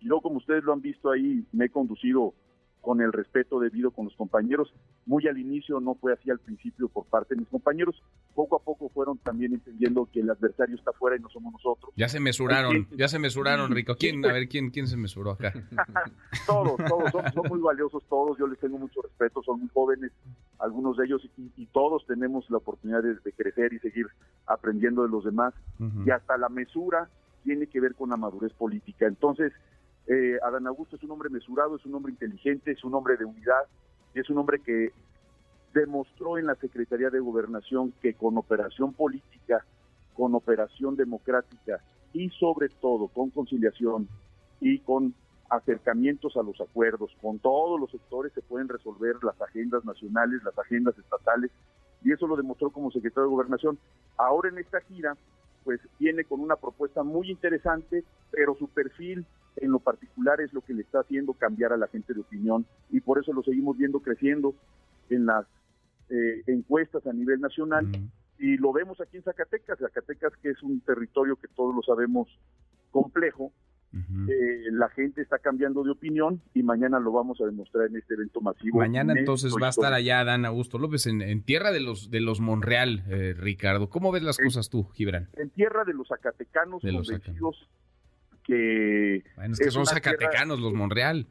Y 0.00 0.06
luego, 0.06 0.22
como 0.22 0.38
ustedes 0.38 0.62
lo 0.62 0.72
han 0.72 0.80
visto 0.80 1.10
ahí, 1.10 1.44
me 1.52 1.66
he 1.66 1.68
conducido 1.68 2.32
con 2.80 3.00
el 3.00 3.12
respeto 3.12 3.60
debido 3.60 3.90
con 3.90 4.06
los 4.06 4.16
compañeros. 4.16 4.72
Muy 5.06 5.26
al 5.26 5.38
inicio, 5.38 5.80
no 5.80 5.94
fue 5.94 6.12
así 6.12 6.30
al 6.30 6.38
principio 6.38 6.88
por 6.88 7.04
parte 7.06 7.34
de 7.34 7.40
mis 7.40 7.48
compañeros. 7.48 8.02
Poco 8.34 8.56
a 8.56 8.58
poco 8.60 8.88
fueron 8.88 9.18
también 9.18 9.54
entendiendo 9.54 10.08
que 10.12 10.20
el 10.20 10.30
adversario 10.30 10.76
está 10.76 10.92
fuera 10.92 11.16
y 11.16 11.20
no 11.20 11.28
somos 11.28 11.52
nosotros. 11.52 11.92
Ya 11.96 12.08
se 12.08 12.20
mesuraron, 12.20 12.88
ya 12.96 13.08
se 13.08 13.18
mesuraron, 13.18 13.70
Rico. 13.72 13.96
¿Quién, 13.98 14.24
a 14.24 14.32
ver, 14.32 14.48
quién, 14.48 14.70
quién 14.70 14.86
se 14.86 14.96
mesuró 14.96 15.32
acá? 15.32 15.52
todos, 16.46 16.76
todos, 16.88 17.10
son, 17.12 17.48
muy 17.48 17.60
valiosos 17.60 18.02
todos. 18.08 18.38
Yo 18.38 18.46
les 18.46 18.58
tengo 18.58 18.78
mucho 18.78 19.02
respeto, 19.02 19.42
son 19.42 19.60
muy 19.60 19.68
jóvenes, 19.68 20.12
algunos 20.58 20.96
de 20.96 21.06
ellos, 21.06 21.22
y, 21.36 21.66
todos 21.66 22.04
tenemos 22.06 22.50
la 22.50 22.56
oportunidad 22.56 23.02
de, 23.02 23.32
crecer 23.32 23.72
y 23.72 23.78
seguir 23.78 24.06
aprendiendo 24.46 25.02
de 25.02 25.08
los 25.08 25.24
demás. 25.24 25.54
Y 26.04 26.10
hasta 26.10 26.36
la 26.36 26.48
mesura 26.48 27.08
tiene 27.44 27.66
que 27.66 27.80
ver 27.80 27.94
con 27.94 28.10
la 28.10 28.16
madurez 28.16 28.52
política. 28.52 29.06
Entonces, 29.06 29.52
eh, 30.06 30.38
Adán 30.42 30.66
Augusto 30.66 30.96
es 30.96 31.02
un 31.02 31.10
hombre 31.12 31.30
mesurado, 31.30 31.76
es 31.76 31.84
un 31.86 31.94
hombre 31.94 32.12
inteligente, 32.12 32.72
es 32.72 32.84
un 32.84 32.94
hombre 32.94 33.16
de 33.16 33.24
unidad 33.24 33.62
y 34.14 34.20
es 34.20 34.30
un 34.30 34.38
hombre 34.38 34.60
que 34.60 34.92
demostró 35.72 36.38
en 36.38 36.46
la 36.46 36.54
Secretaría 36.56 37.10
de 37.10 37.20
Gobernación 37.20 37.92
que 38.02 38.14
con 38.14 38.36
operación 38.36 38.92
política, 38.92 39.64
con 40.14 40.34
operación 40.34 40.96
democrática 40.96 41.80
y 42.12 42.28
sobre 42.30 42.68
todo 42.68 43.08
con 43.08 43.30
conciliación 43.30 44.08
y 44.60 44.80
con 44.80 45.14
acercamientos 45.48 46.36
a 46.36 46.42
los 46.42 46.60
acuerdos, 46.60 47.10
con 47.20 47.38
todos 47.38 47.78
los 47.80 47.90
sectores 47.90 48.32
se 48.32 48.42
pueden 48.42 48.68
resolver 48.68 49.16
las 49.22 49.40
agendas 49.40 49.84
nacionales, 49.84 50.42
las 50.44 50.56
agendas 50.58 50.96
estatales, 50.96 51.50
y 52.02 52.12
eso 52.12 52.26
lo 52.26 52.36
demostró 52.36 52.70
como 52.70 52.90
secretario 52.90 53.24
de 53.24 53.34
Gobernación. 53.34 53.78
Ahora 54.16 54.48
en 54.48 54.58
esta 54.58 54.80
gira, 54.82 55.16
pues 55.64 55.80
viene 55.98 56.24
con 56.24 56.40
una 56.40 56.56
propuesta 56.56 57.02
muy 57.02 57.30
interesante, 57.30 58.04
pero 58.30 58.54
su 58.54 58.68
perfil 58.68 59.26
en 59.60 59.70
lo 59.70 59.78
particular 59.78 60.40
es 60.40 60.52
lo 60.52 60.62
que 60.62 60.74
le 60.74 60.82
está 60.82 61.00
haciendo 61.00 61.34
cambiar 61.34 61.72
a 61.72 61.76
la 61.76 61.86
gente 61.88 62.14
de 62.14 62.20
opinión 62.20 62.66
y 62.90 63.00
por 63.00 63.18
eso 63.18 63.32
lo 63.32 63.42
seguimos 63.42 63.76
viendo 63.76 64.00
creciendo 64.00 64.54
en 65.10 65.26
las 65.26 65.46
eh, 66.08 66.42
encuestas 66.46 67.06
a 67.06 67.12
nivel 67.12 67.40
nacional 67.40 67.86
y 68.38 68.56
lo 68.56 68.72
vemos 68.72 69.00
aquí 69.00 69.18
en 69.18 69.22
Zacatecas, 69.22 69.78
Zacatecas 69.78 70.32
que 70.42 70.50
es 70.50 70.62
un 70.62 70.80
territorio 70.80 71.36
que 71.36 71.48
todos 71.48 71.74
lo 71.74 71.82
sabemos 71.82 72.28
complejo, 72.90 73.52
eh, 73.92 74.70
la 74.70 74.88
gente 74.90 75.20
está 75.20 75.38
cambiando 75.38 75.82
de 75.82 75.90
opinión 75.90 76.40
y 76.54 76.62
mañana 76.62 77.00
lo 77.00 77.10
vamos 77.10 77.40
a 77.40 77.44
demostrar 77.44 77.88
en 77.88 77.96
este 77.96 78.14
evento 78.14 78.40
masivo. 78.40 78.78
Mañana 78.78 79.14
entonces 79.16 79.52
va 79.60 79.66
a 79.66 79.70
estar 79.70 79.92
allá 79.92 80.22
Dan 80.22 80.44
Augusto 80.44 80.78
López 80.78 81.06
en, 81.06 81.42
tierra 81.42 81.72
de 81.72 81.80
los 81.80 82.08
de 82.08 82.20
los 82.20 82.40
Monreal, 82.40 83.02
eh, 83.08 83.34
Ricardo. 83.36 83.90
¿Cómo 83.90 84.12
ves 84.12 84.22
las 84.22 84.38
cosas 84.38 84.70
tú, 84.70 84.84
Gibran? 84.94 85.28
En 85.36 85.50
tierra 85.50 85.84
de 85.84 85.94
los 85.94 86.06
zacatecanos 86.06 86.82
de 86.82 86.92
convencidos 86.92 87.68
que... 88.44 89.16
es 89.16 89.58
que 89.58 89.70
son 89.70 89.86
zacatecanos 89.86 90.60
los 90.60 90.72
Monreal. 90.72 91.26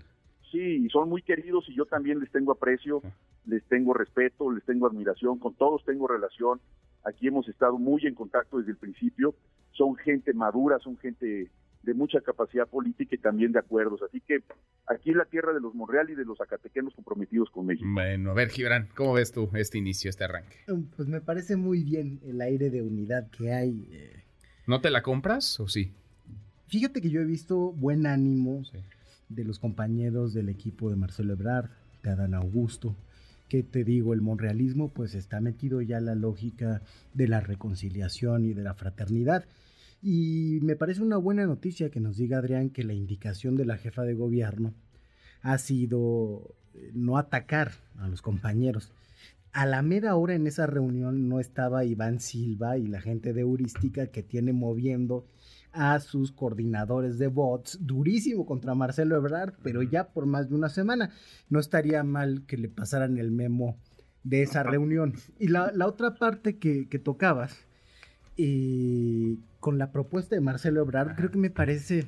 Sí, 0.52 0.88
son 0.90 1.10
muy 1.10 1.22
queridos 1.22 1.66
y 1.70 1.76
yo 1.76 1.86
también 1.86 2.20
les 2.20 2.32
tengo 2.32 2.52
aprecio, 2.52 3.02
les 3.46 3.64
tengo 3.66 3.94
respeto, 3.94 4.52
les 4.52 4.64
tengo 4.64 4.88
admiración, 4.88 5.38
con 5.38 5.54
todos 5.56 5.84
tengo 5.86 6.08
relación. 6.08 6.60
Aquí 7.06 7.28
hemos 7.28 7.48
estado 7.48 7.78
muy 7.78 8.06
en 8.06 8.16
contacto 8.16 8.58
desde 8.58 8.72
el 8.72 8.78
principio. 8.78 9.36
Son 9.72 9.96
gente 9.96 10.34
madura, 10.34 10.80
son 10.80 10.98
gente 10.98 11.50
de 11.84 11.94
mucha 11.94 12.20
capacidad 12.22 12.68
política 12.68 13.16
y 13.16 13.20
también 13.20 13.52
de 13.52 13.60
acuerdos. 13.60 14.02
Así 14.02 14.22
que 14.22 14.40
aquí 14.88 15.12
es 15.12 15.16
la 15.16 15.26
tierra 15.26 15.54
de 15.54 15.62
los 15.62 15.74
Monreal 15.76 16.10
y 16.10 16.16
de 16.16 16.26
los 16.26 16.38
zacatecanos 16.38 16.94
comprometidos 16.94 17.50
con 17.52 17.68
México. 17.68 17.88
Bueno, 17.94 18.32
a 18.32 18.34
ver, 18.34 18.50
Gibran, 18.50 18.90
¿cómo 18.96 19.14
ves 19.14 19.32
tú 19.32 19.50
este 19.54 19.78
inicio, 19.78 20.10
este 20.10 20.26
arranque? 20.26 20.58
Pues 20.96 21.08
me 21.08 21.22
parece 21.22 21.56
muy 21.56 21.84
bien 21.84 22.20
el 22.26 22.42
aire 22.42 22.70
de 22.70 22.82
unidad 22.82 23.30
que 23.30 23.54
hay. 23.54 23.88
Eh. 23.92 24.24
¿No 24.68 24.82
te 24.82 24.90
la 24.90 25.02
compras 25.02 25.60
o 25.60 25.68
sí? 25.68 25.94
Fíjate 26.70 27.02
que 27.02 27.10
yo 27.10 27.20
he 27.20 27.26
visto 27.26 27.72
buen 27.72 28.06
ánimo 28.06 28.62
de 29.28 29.44
los 29.44 29.58
compañeros 29.58 30.36
del 30.36 30.50
equipo 30.50 30.92
de 30.92 30.98
Marcelo 30.98 31.34
Ebrard, 31.34 31.72
de 32.04 32.12
Adán 32.12 32.36
Augusto, 32.36 32.96
que 33.48 33.64
te 33.64 33.84
digo, 33.84 34.14
el 34.14 34.22
monrealismo 34.22 34.90
pues 34.90 35.16
está 35.16 35.42
metido 35.42 35.82
ya 35.82 35.98
en 35.98 36.06
la 36.06 36.14
lógica 36.14 36.84
de 37.16 37.28
la 37.28 37.40
reconciliación 37.40 38.46
y 38.46 38.54
de 38.54 38.62
la 38.62 38.76
fraternidad. 38.76 39.46
Y 40.04 40.60
me 40.62 40.76
parece 40.76 41.02
una 41.02 41.18
buena 41.18 41.48
noticia 41.48 41.90
que 41.90 42.00
nos 42.00 42.18
diga 42.18 42.38
Adrián 42.38 42.70
que 42.70 42.84
la 42.84 42.94
indicación 42.94 43.56
de 43.56 43.66
la 43.66 43.78
jefa 43.78 44.04
de 44.04 44.14
gobierno 44.14 44.76
ha 45.42 45.58
sido 45.58 46.54
eh, 46.76 46.92
no 46.94 47.18
atacar 47.18 47.72
a 47.98 48.08
los 48.08 48.22
compañeros. 48.22 48.92
A 49.54 49.66
la 49.66 49.82
mera 49.82 50.16
hora 50.16 50.36
en 50.36 50.46
esa 50.46 50.68
reunión 50.68 51.30
no 51.30 51.40
estaba 51.40 51.84
Iván 51.84 52.20
Silva 52.20 52.78
y 52.78 52.86
la 52.86 53.02
gente 53.02 53.34
de 53.34 53.42
Heurística 53.42 54.06
que 54.06 54.22
tiene 54.22 54.54
moviendo 54.54 55.26
a 55.72 56.00
sus 56.00 56.32
coordinadores 56.32 57.18
de 57.18 57.28
bots 57.28 57.78
durísimo 57.82 58.46
contra 58.46 58.76
Marcelo 58.76 59.16
Ebrard, 59.16 59.54
pero 59.64 59.82
ya 59.84 60.10
por 60.10 60.26
más 60.26 60.50
de 60.50 60.56
una 60.56 60.70
semana. 60.70 61.12
No 61.50 61.60
estaría 61.60 62.04
mal 62.04 62.44
que 62.48 62.58
le 62.58 62.70
pasaran 62.70 63.18
el 63.18 63.32
memo 63.32 63.78
de 64.24 64.44
esa 64.44 64.64
reunión. 64.64 65.14
Y 65.40 65.48
la, 65.48 65.72
otra 65.86 66.16
parte 66.16 66.58
que, 66.58 66.86
tocabas, 67.04 67.66
eh, 68.38 69.38
con 69.60 69.78
la 69.78 69.92
propuesta 69.92 70.36
de 70.36 70.42
Marcelo 70.42 70.82
Ebrard, 70.82 71.16
creo 71.16 71.32
que 71.32 71.38
me 71.38 71.50
parece 71.50 72.08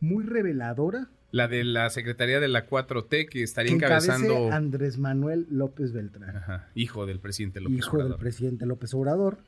muy 0.00 0.24
reveladora. 0.24 1.08
La 1.32 1.48
de 1.48 1.64
la 1.64 1.90
Secretaría 1.90 2.40
de 2.40 2.48
la 2.48 2.68
4T 2.68 3.28
que 3.28 3.42
estaría 3.42 3.72
encabezando 3.72 4.52
Andrés 4.52 4.96
Manuel 4.96 5.46
López 5.50 5.92
Beltrán. 5.92 6.42
hijo 6.74 7.04
del 7.04 7.20
presidente 7.20 7.60
López 7.60 7.78
Hijo 7.78 8.02
del 8.02 8.14
presidente 8.16 8.64
López 8.64 8.94
Obrador. 8.94 9.38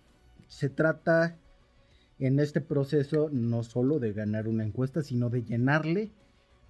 Se 0.48 0.68
trata 0.68 1.36
en 2.18 2.40
este 2.40 2.60
proceso 2.60 3.30
no 3.32 3.62
solo 3.62 3.98
de 3.98 4.12
ganar 4.12 4.48
una 4.48 4.64
encuesta, 4.64 5.02
sino 5.02 5.30
de 5.30 5.42
llenarle 5.42 6.10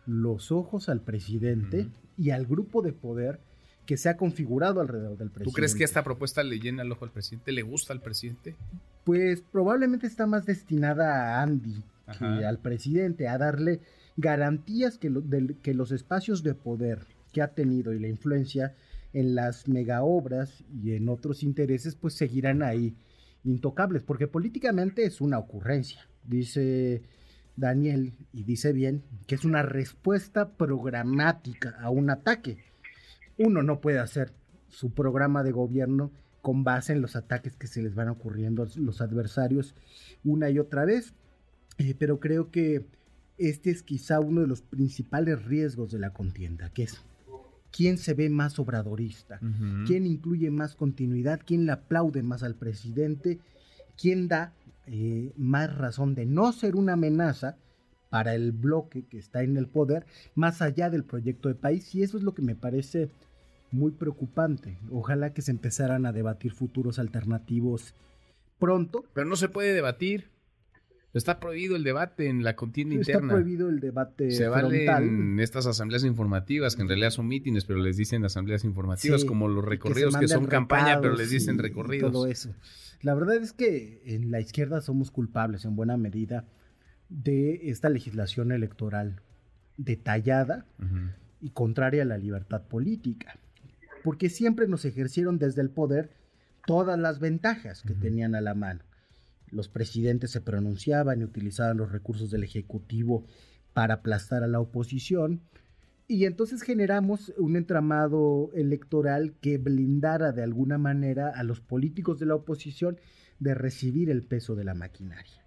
los 0.06 0.52
ojos 0.52 0.88
al 0.88 1.00
presidente 1.00 1.88
y 2.16 2.30
al 2.30 2.46
grupo 2.46 2.82
de 2.82 2.92
poder 2.92 3.40
que 3.86 3.96
se 3.96 4.10
ha 4.10 4.16
configurado 4.16 4.80
alrededor 4.80 5.16
del 5.16 5.30
presidente. 5.30 5.50
¿Tú 5.50 5.52
crees 5.52 5.74
que 5.74 5.84
esta 5.84 6.04
propuesta 6.04 6.42
le 6.42 6.60
llena 6.60 6.82
el 6.82 6.92
ojo 6.92 7.06
al 7.06 7.10
presidente? 7.10 7.52
¿Le 7.52 7.62
gusta 7.62 7.94
al 7.94 8.02
presidente? 8.02 8.54
Pues 9.04 9.40
probablemente 9.40 10.06
está 10.06 10.26
más 10.26 10.44
destinada 10.44 11.38
a 11.38 11.42
Andy 11.42 11.82
que 12.18 12.44
al 12.46 12.58
presidente, 12.58 13.28
a 13.28 13.38
darle 13.38 13.80
garantías 14.16 14.98
que, 14.98 15.12
que 15.62 15.74
los 15.74 15.92
espacios 15.92 16.42
de 16.42 16.54
poder 16.54 17.06
que 17.32 17.42
ha 17.42 17.48
tenido 17.48 17.92
y 17.92 17.98
la 17.98 18.08
influencia 18.08 18.74
en 19.12 19.34
las 19.34 19.68
megaobras 19.68 20.64
y 20.82 20.92
en 20.92 21.08
otros 21.08 21.42
intereses, 21.42 21.94
pues 21.94 22.14
seguirán 22.14 22.62
ahí 22.62 22.94
intocables, 23.48 24.02
porque 24.02 24.28
políticamente 24.28 25.04
es 25.04 25.20
una 25.20 25.38
ocurrencia, 25.38 26.08
dice 26.24 27.02
Daniel, 27.56 28.12
y 28.32 28.44
dice 28.44 28.72
bien, 28.72 29.02
que 29.26 29.34
es 29.34 29.44
una 29.44 29.62
respuesta 29.62 30.50
programática 30.50 31.76
a 31.80 31.90
un 31.90 32.10
ataque. 32.10 32.58
Uno 33.36 33.62
no 33.62 33.80
puede 33.80 33.98
hacer 33.98 34.32
su 34.68 34.90
programa 34.90 35.42
de 35.42 35.52
gobierno 35.52 36.12
con 36.42 36.64
base 36.64 36.92
en 36.92 37.00
los 37.00 37.16
ataques 37.16 37.56
que 37.56 37.66
se 37.66 37.82
les 37.82 37.94
van 37.94 38.08
ocurriendo 38.08 38.62
a 38.62 38.68
los 38.76 39.00
adversarios 39.00 39.74
una 40.24 40.50
y 40.50 40.58
otra 40.58 40.84
vez, 40.84 41.14
eh, 41.78 41.94
pero 41.98 42.20
creo 42.20 42.50
que 42.50 42.86
este 43.38 43.70
es 43.70 43.82
quizá 43.82 44.20
uno 44.20 44.40
de 44.40 44.46
los 44.46 44.62
principales 44.62 45.44
riesgos 45.44 45.90
de 45.92 45.98
la 45.98 46.10
contienda, 46.10 46.70
que 46.70 46.84
es 46.84 47.00
quién 47.70 47.98
se 47.98 48.14
ve 48.14 48.30
más 48.30 48.58
obradorista, 48.58 49.40
quién 49.86 50.06
incluye 50.06 50.50
más 50.50 50.74
continuidad, 50.74 51.40
quién 51.44 51.66
le 51.66 51.72
aplaude 51.72 52.22
más 52.22 52.42
al 52.42 52.54
presidente, 52.54 53.38
quién 53.96 54.28
da 54.28 54.52
eh, 54.86 55.32
más 55.36 55.76
razón 55.76 56.14
de 56.14 56.26
no 56.26 56.52
ser 56.52 56.76
una 56.76 56.94
amenaza 56.94 57.56
para 58.10 58.34
el 58.34 58.52
bloque 58.52 59.04
que 59.04 59.18
está 59.18 59.42
en 59.42 59.56
el 59.56 59.66
poder, 59.66 60.06
más 60.34 60.62
allá 60.62 60.88
del 60.88 61.04
proyecto 61.04 61.48
de 61.48 61.54
país, 61.54 61.94
y 61.94 62.02
eso 62.02 62.16
es 62.16 62.22
lo 62.22 62.34
que 62.34 62.42
me 62.42 62.54
parece 62.54 63.10
muy 63.70 63.92
preocupante. 63.92 64.78
Ojalá 64.90 65.34
que 65.34 65.42
se 65.42 65.50
empezaran 65.50 66.06
a 66.06 66.12
debatir 66.12 66.52
futuros 66.52 66.98
alternativos 66.98 67.94
pronto. 68.58 69.04
Pero 69.12 69.26
no 69.26 69.36
se 69.36 69.48
puede 69.48 69.74
debatir. 69.74 70.30
Está 71.14 71.40
prohibido 71.40 71.74
el 71.74 71.84
debate 71.84 72.28
en 72.28 72.44
la 72.44 72.54
contienda 72.54 72.94
interna. 72.94 73.20
Está 73.20 73.34
prohibido 73.34 73.68
el 73.70 73.80
debate 73.80 74.30
Se 74.30 74.46
valen 74.46 75.40
estas 75.40 75.66
asambleas 75.66 76.04
informativas, 76.04 76.76
que 76.76 76.82
en 76.82 76.88
realidad 76.88 77.10
son 77.10 77.28
mítines, 77.28 77.64
pero 77.64 77.78
les 77.78 77.96
dicen 77.96 78.24
asambleas 78.24 78.64
informativas, 78.64 79.24
como 79.24 79.48
los 79.48 79.64
recorridos 79.64 80.16
que, 80.16 80.28
son 80.28 80.46
campaña, 80.46 81.00
pero 81.00 81.16
les 81.16 81.30
dicen 81.30 81.58
recorridos. 81.58 82.12
Todo 82.12 82.26
eso. 82.26 82.54
La 83.00 83.14
verdad 83.14 83.36
es 83.36 83.52
que 83.52 84.02
en 84.04 84.30
la 84.30 84.40
izquierda 84.40 84.80
somos 84.82 85.10
culpables 85.10 85.64
en 85.64 85.76
buena 85.76 85.96
medida 85.96 86.44
de 87.08 87.70
esta 87.70 87.88
legislación 87.88 88.52
electoral 88.52 89.22
detallada 89.78 90.66
y 91.40 91.50
contraria 91.50 92.02
a 92.02 92.06
la 92.06 92.18
libertad 92.18 92.62
política, 92.64 93.38
porque 94.04 94.28
siempre 94.28 94.68
nos 94.68 94.84
ejercieron 94.84 95.38
desde 95.38 95.62
el 95.62 95.70
poder 95.70 96.10
todas 96.66 96.98
las 96.98 97.18
ventajas 97.18 97.82
que 97.82 97.94
tenían 97.94 98.34
a 98.34 98.42
la 98.42 98.54
mano 98.54 98.82
los 99.50 99.68
presidentes 99.68 100.30
se 100.30 100.40
pronunciaban 100.40 101.20
y 101.20 101.24
utilizaban 101.24 101.76
los 101.76 101.92
recursos 101.92 102.30
del 102.30 102.44
Ejecutivo 102.44 103.24
para 103.72 103.94
aplastar 103.94 104.42
a 104.42 104.48
la 104.48 104.60
oposición. 104.60 105.42
Y 106.06 106.24
entonces 106.24 106.62
generamos 106.62 107.32
un 107.36 107.56
entramado 107.56 108.50
electoral 108.54 109.34
que 109.40 109.58
blindara 109.58 110.32
de 110.32 110.42
alguna 110.42 110.78
manera 110.78 111.28
a 111.28 111.42
los 111.42 111.60
políticos 111.60 112.18
de 112.18 112.26
la 112.26 112.34
oposición 112.34 112.98
de 113.38 113.54
recibir 113.54 114.10
el 114.10 114.22
peso 114.22 114.54
de 114.56 114.64
la 114.64 114.74
maquinaria. 114.74 115.44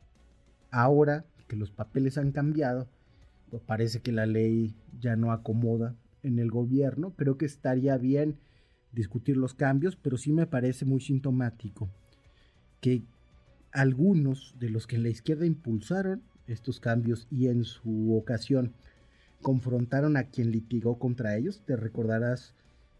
Ahora 0.69 1.25
que 1.47 1.55
los 1.55 1.71
papeles 1.71 2.17
han 2.17 2.31
cambiado, 2.31 2.87
pues 3.49 3.61
parece 3.63 4.01
que 4.01 4.11
la 4.11 4.25
ley 4.25 4.75
ya 4.99 5.15
no 5.15 5.31
acomoda 5.31 5.95
en 6.23 6.39
el 6.39 6.49
gobierno. 6.49 7.13
Creo 7.17 7.37
que 7.37 7.45
estaría 7.45 7.97
bien 7.97 8.37
discutir 8.93 9.35
los 9.35 9.53
cambios, 9.53 9.95
pero 9.95 10.17
sí 10.17 10.31
me 10.31 10.47
parece 10.47 10.85
muy 10.85 11.01
sintomático 11.01 11.89
que 12.79 13.03
algunos 13.71 14.55
de 14.59 14.69
los 14.69 14.87
que 14.87 14.97
en 14.97 15.03
la 15.03 15.09
izquierda 15.09 15.45
impulsaron 15.45 16.21
estos 16.47 16.79
cambios 16.79 17.27
y 17.31 17.47
en 17.47 17.63
su 17.63 18.15
ocasión 18.15 18.73
confrontaron 19.41 20.17
a 20.17 20.25
quien 20.25 20.51
litigó 20.51 20.99
contra 20.99 21.35
ellos. 21.37 21.61
Te 21.65 21.75
recordarás, 21.75 22.53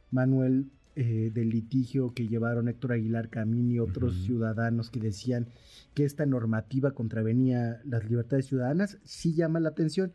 Manuel, 0.09 0.71
eh, 0.95 1.31
del 1.33 1.49
litigio 1.49 2.13
que 2.13 2.27
llevaron 2.27 2.67
Héctor 2.67 2.93
Aguilar 2.93 3.29
Camín 3.29 3.71
y 3.71 3.79
otros 3.79 4.23
ciudadanos 4.23 4.89
que 4.89 4.99
decían 4.99 5.47
que 5.93 6.03
esta 6.03 6.25
normativa 6.25 6.91
contravenía 6.91 7.81
las 7.85 8.03
libertades 8.09 8.47
ciudadanas. 8.47 8.97
Sí 9.03 9.33
llama 9.33 9.59
la 9.59 9.69
atención 9.69 10.11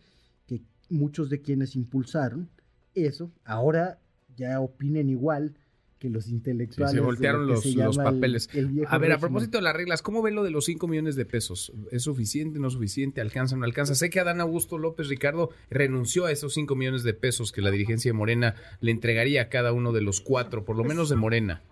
que 0.46 0.62
muchos 0.90 1.30
de 1.30 1.40
quienes 1.40 1.76
impulsaron 1.76 2.50
eso 2.94 3.30
ahora 3.44 3.98
ya 4.36 4.60
opinen 4.60 5.08
igual 5.08 5.54
que 5.98 6.10
los 6.10 6.28
intelectuales. 6.28 6.94
se 6.94 7.00
voltearon 7.00 7.46
los, 7.46 7.64
papeles. 7.96 8.48
a 8.88 8.98
ver, 8.98 9.12
a 9.12 9.18
propósito 9.18 9.58
de 9.58 9.62
las 9.62 9.74
reglas, 9.74 10.02
¿cómo 10.02 10.22
ven 10.22 10.34
lo 10.34 10.44
de 10.44 10.50
los 10.50 10.66
5 10.66 10.86
millones 10.88 11.16
de 11.16 11.24
pesos? 11.24 11.72
¿Es 11.90 12.02
suficiente, 12.02 12.58
no 12.58 12.68
suficiente? 12.70 13.20
¿Alcanza, 13.20 13.56
no 13.56 13.64
alcanza? 13.64 13.94
Sé 13.94 14.10
que 14.10 14.20
Adán 14.20 14.40
Augusto 14.40 14.78
López 14.78 15.08
Ricardo 15.08 15.50
renunció 15.70 16.26
a 16.26 16.32
esos 16.32 16.54
5 16.54 16.74
millones 16.76 17.02
de 17.02 17.14
pesos 17.14 17.50
que 17.50 17.62
la 17.62 17.70
dirigencia 17.70 18.10
de 18.10 18.18
Morena 18.18 18.54
le 18.80 18.90
entregaría 18.90 19.42
a 19.42 19.48
cada 19.48 19.72
uno 19.72 19.92
de 19.92 20.02
los 20.02 20.20
cuatro, 20.20 20.64
por 20.64 20.76
lo 20.76 20.84
menos 20.84 21.08
de 21.08 21.16
Morena. 21.16 21.62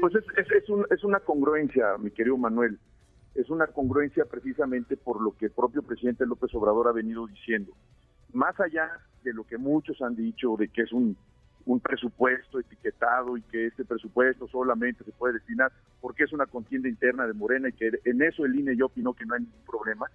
Pues 0.00 0.14
es, 0.14 0.24
es 0.90 1.04
una 1.04 1.20
congruencia, 1.20 1.96
mi 1.98 2.10
querido 2.10 2.36
Manuel. 2.36 2.78
Es 3.34 3.50
una 3.50 3.66
congruencia 3.66 4.26
precisamente 4.26 4.96
por 4.96 5.20
lo 5.20 5.36
que 5.36 5.46
el 5.46 5.50
propio 5.50 5.82
presidente 5.82 6.24
López 6.24 6.54
Obrador 6.54 6.86
ha 6.88 6.92
venido 6.92 7.26
diciendo. 7.26 7.72
Más 8.32 8.58
allá 8.60 8.88
de 9.24 9.32
lo 9.32 9.44
que 9.44 9.58
muchos 9.58 10.00
han 10.02 10.14
dicho, 10.14 10.56
de 10.56 10.68
que 10.68 10.82
es 10.82 10.92
un 10.92 11.16
un 11.66 11.80
presupuesto 11.80 12.60
etiquetado 12.60 13.36
y 13.36 13.42
que 13.42 13.66
este 13.66 13.84
presupuesto 13.84 14.46
solamente 14.48 15.04
se 15.04 15.12
puede 15.12 15.34
destinar 15.34 15.72
porque 16.00 16.24
es 16.24 16.32
una 16.32 16.46
contienda 16.46 16.88
interna 16.88 17.26
de 17.26 17.32
Morena 17.32 17.68
y 17.68 17.72
que 17.72 17.90
en 18.04 18.22
eso 18.22 18.44
el 18.44 18.54
INE 18.54 18.76
yo 18.76 18.86
opino 18.86 19.14
que 19.14 19.24
no 19.24 19.34
hay 19.34 19.40
ningún 19.40 19.64
problema. 19.64 20.06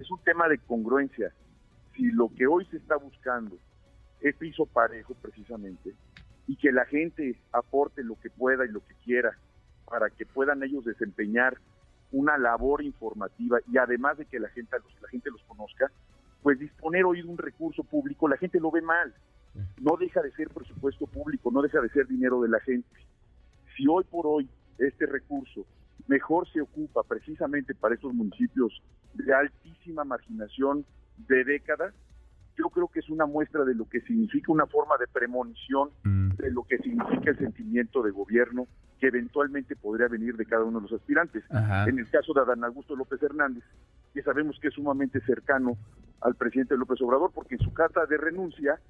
Es 0.00 0.10
un 0.10 0.22
tema 0.24 0.48
de 0.48 0.58
congruencia. 0.58 1.32
Si 1.94 2.10
lo 2.10 2.28
que 2.34 2.46
hoy 2.46 2.66
se 2.66 2.78
está 2.78 2.96
buscando 2.96 3.56
es 4.20 4.34
piso 4.36 4.66
parejo 4.66 5.14
precisamente 5.14 5.94
y 6.48 6.56
que 6.56 6.72
la 6.72 6.84
gente 6.86 7.38
aporte 7.52 8.02
lo 8.02 8.18
que 8.20 8.30
pueda 8.30 8.64
y 8.64 8.70
lo 8.70 8.80
que 8.84 8.94
quiera 9.04 9.36
para 9.88 10.10
que 10.10 10.26
puedan 10.26 10.62
ellos 10.62 10.84
desempeñar 10.84 11.58
una 12.10 12.36
labor 12.36 12.82
informativa 12.82 13.58
y 13.70 13.78
además 13.78 14.18
de 14.18 14.26
que 14.26 14.40
la 14.40 14.48
gente, 14.48 14.76
la 15.00 15.08
gente 15.08 15.30
los 15.30 15.42
conozca, 15.44 15.90
pues 16.42 16.58
disponer 16.58 17.04
hoy 17.04 17.22
de 17.22 17.28
un 17.28 17.38
recurso 17.38 17.84
público, 17.84 18.28
la 18.28 18.36
gente 18.36 18.58
lo 18.58 18.70
ve 18.70 18.80
mal 18.80 19.14
no 19.80 19.96
deja 19.96 20.22
de 20.22 20.32
ser 20.32 20.48
presupuesto 20.48 21.06
público, 21.06 21.50
no 21.50 21.62
deja 21.62 21.80
de 21.80 21.88
ser 21.90 22.06
dinero 22.06 22.40
de 22.42 22.48
la 22.48 22.60
gente. 22.60 22.88
Si 23.76 23.86
hoy 23.86 24.04
por 24.04 24.26
hoy 24.26 24.48
este 24.78 25.06
recurso 25.06 25.66
mejor 26.06 26.48
se 26.52 26.60
ocupa 26.60 27.02
precisamente 27.02 27.74
para 27.74 27.94
estos 27.94 28.14
municipios 28.14 28.82
de 29.14 29.34
altísima 29.34 30.04
marginación 30.04 30.84
de 31.28 31.44
décadas, 31.44 31.94
yo 32.56 32.68
creo 32.70 32.88
que 32.88 33.00
es 33.00 33.10
una 33.10 33.26
muestra 33.26 33.64
de 33.64 33.74
lo 33.74 33.88
que 33.88 34.00
significa 34.02 34.52
una 34.52 34.66
forma 34.66 34.96
de 34.98 35.06
premonición 35.06 35.90
mm. 36.04 36.36
de 36.36 36.50
lo 36.50 36.62
que 36.62 36.78
significa 36.78 37.30
el 37.30 37.38
sentimiento 37.38 38.02
de 38.02 38.10
gobierno 38.10 38.66
que 38.98 39.08
eventualmente 39.08 39.76
podría 39.76 40.08
venir 40.08 40.36
de 40.36 40.46
cada 40.46 40.64
uno 40.64 40.80
de 40.80 40.88
los 40.88 41.00
aspirantes. 41.00 41.44
En 41.86 41.98
el 41.98 42.08
caso 42.08 42.32
de 42.32 42.40
Adán 42.40 42.64
Augusto 42.64 42.96
López 42.96 43.22
Hernández, 43.22 43.62
que 44.14 44.22
sabemos 44.22 44.58
que 44.58 44.68
es 44.68 44.74
sumamente 44.74 45.20
cercano 45.20 45.76
al 46.22 46.34
presidente 46.34 46.76
López 46.78 47.00
Obrador, 47.02 47.30
porque 47.34 47.56
en 47.56 47.60
su 47.60 47.74
carta 47.74 48.06
de 48.06 48.16
renuncia 48.16 48.80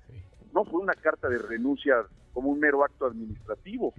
no 0.55 0.65
fue 0.65 0.81
una 0.81 0.95
carta 0.95 1.29
de 1.29 1.39
renuncia 1.39 1.97
como 2.33 2.51
un 2.51 2.61
mero 2.61 2.85
acto 2.85 3.07
administrativo, 3.07 3.93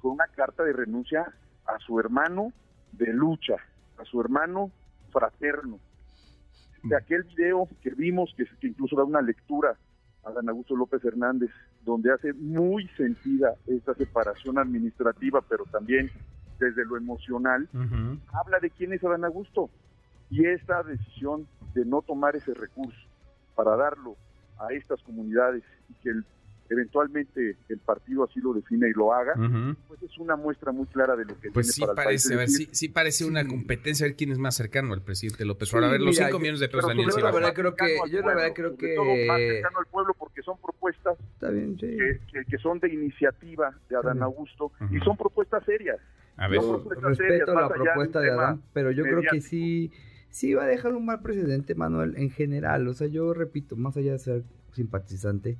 fue 0.00 0.10
una 0.10 0.26
carta 0.28 0.64
de 0.64 0.72
renuncia 0.72 1.32
a 1.66 1.78
su 1.78 1.98
hermano 2.00 2.52
de 2.92 3.12
lucha, 3.12 3.56
a 3.98 4.04
su 4.04 4.20
hermano 4.20 4.70
fraterno. 5.10 5.78
De 6.82 6.96
aquel 6.96 7.24
video 7.24 7.68
que 7.82 7.90
vimos, 7.90 8.34
que, 8.36 8.46
incluso 8.66 8.96
da 8.96 9.04
una 9.04 9.22
lectura 9.22 9.76
a 10.24 10.32
Dan 10.32 10.48
Augusto 10.48 10.76
López 10.76 11.04
Hernández, 11.04 11.50
donde 11.84 12.12
hace 12.12 12.32
muy 12.32 12.88
sentida 12.96 13.54
esta 13.66 13.94
separación 13.94 14.58
administrativa, 14.58 15.42
pero 15.42 15.64
también 15.64 16.10
desde 16.58 16.84
lo 16.84 16.96
emocional, 16.96 17.68
habla 18.32 18.58
de 18.60 18.70
quién 18.70 18.92
es 18.92 19.04
Adán 19.04 19.24
Augusto 19.24 19.70
y 20.30 20.46
esta 20.46 20.82
decisión 20.82 21.46
de 21.74 21.84
no 21.84 22.02
tomar 22.02 22.36
ese 22.36 22.54
recurso 22.54 22.98
para 23.54 23.76
darlo 23.76 24.16
a 24.58 24.72
estas 24.72 25.02
comunidades 25.02 25.62
y 25.90 25.94
que 26.02 26.10
el 26.10 26.24
eventualmente 26.70 27.56
el 27.68 27.78
partido 27.78 28.24
así 28.24 28.40
lo 28.40 28.54
define 28.54 28.88
y 28.88 28.92
lo 28.92 29.12
haga, 29.12 29.34
pues 29.86 30.02
es 30.02 30.16
una 30.18 30.34
muestra 30.34 30.72
muy 30.72 30.86
clara 30.86 31.14
de 31.14 31.24
lo 31.26 31.38
que 31.38 31.50
pues 31.50 31.66
tiene 31.66 31.72
sí 31.74 31.80
para 31.82 31.94
parece, 31.94 32.32
el 32.32 32.38
país. 32.38 32.56
sí, 32.56 32.68
sí 32.72 32.88
parece 32.88 33.24
una 33.26 33.46
competencia 33.46 34.06
a 34.06 34.08
ver 34.08 34.16
quién 34.16 34.32
es 34.32 34.38
más 34.38 34.54
cercano 34.56 34.94
al 34.94 35.02
presidente 35.02 35.44
López 35.44 35.72
Obrador. 35.72 35.88
a 35.90 35.92
ver, 35.92 36.00
los 36.00 36.16
5 36.16 36.38
millones 36.38 36.60
de 36.60 36.68
pesos, 36.68 36.88
Daniel 36.88 37.10
yo 37.14 37.18
la 37.22 37.30
verdad 37.32 37.54
creo 37.54 37.74
que, 37.74 37.96
yo 38.10 38.20
la 38.20 38.34
verdad 38.34 38.52
creo 38.54 38.76
que 38.76 39.26
más 39.28 39.38
cercano 39.38 39.78
al 39.78 39.86
pueblo 39.86 40.14
porque 40.18 40.42
son 40.42 40.56
propuestas 40.58 41.18
Está 41.34 41.50
bien, 41.50 41.74
sí. 41.78 41.86
que, 41.86 42.20
que- 42.32 42.44
que 42.46 42.58
son 42.58 42.78
de 42.80 42.88
iniciativa 42.92 43.74
de 43.90 43.96
Adán 43.96 44.22
Augusto 44.22 44.72
y 44.90 44.98
son 45.00 45.16
propuestas 45.16 45.62
serias. 45.64 45.98
A 46.36 46.48
ver, 46.48 46.60
Son 46.60 46.70
propuestas 46.82 47.16
serias, 47.18 47.38
respeto 47.40 47.54
más 47.54 47.62
la 47.62 47.68
de 47.68 47.74
propuesta 47.84 48.20
de 48.20 48.28
tema 48.30 48.42
Adán, 48.42 48.62
pero 48.72 48.90
yo 48.90 49.02
creo 49.04 49.16
que 49.20 49.26
mediático. 49.26 49.46
sí, 49.48 49.92
sí 50.34 50.52
va 50.52 50.64
a 50.64 50.66
dejar 50.66 50.94
un 50.96 51.06
mal 51.06 51.20
precedente, 51.20 51.76
Manuel, 51.76 52.14
en 52.16 52.28
general. 52.28 52.88
O 52.88 52.92
sea, 52.92 53.06
yo 53.06 53.32
repito, 53.34 53.76
más 53.76 53.96
allá 53.96 54.10
de 54.12 54.18
ser 54.18 54.42
simpatizante, 54.72 55.56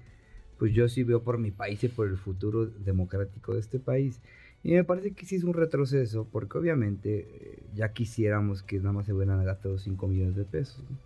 pues 0.58 0.72
yo 0.74 0.88
sí 0.88 1.04
veo 1.04 1.22
por 1.22 1.38
mi 1.38 1.52
país 1.52 1.84
y 1.84 1.88
por 1.88 2.08
el 2.08 2.16
futuro 2.16 2.66
democrático 2.66 3.54
de 3.54 3.60
este 3.60 3.78
país. 3.78 4.20
Y 4.64 4.72
me 4.72 4.82
parece 4.82 5.12
que 5.12 5.26
sí 5.26 5.36
es 5.36 5.44
un 5.44 5.54
retroceso, 5.54 6.26
porque 6.32 6.58
obviamente 6.58 7.20
eh, 7.20 7.62
ya 7.76 7.92
quisiéramos 7.92 8.64
que 8.64 8.78
nada 8.78 8.90
más 8.90 9.06
se 9.06 9.12
hubieran 9.12 9.44
gastado 9.44 9.78
5 9.78 10.08
millones 10.08 10.34
de 10.34 10.44
pesos. 10.44 10.82
¿no? 10.90 10.96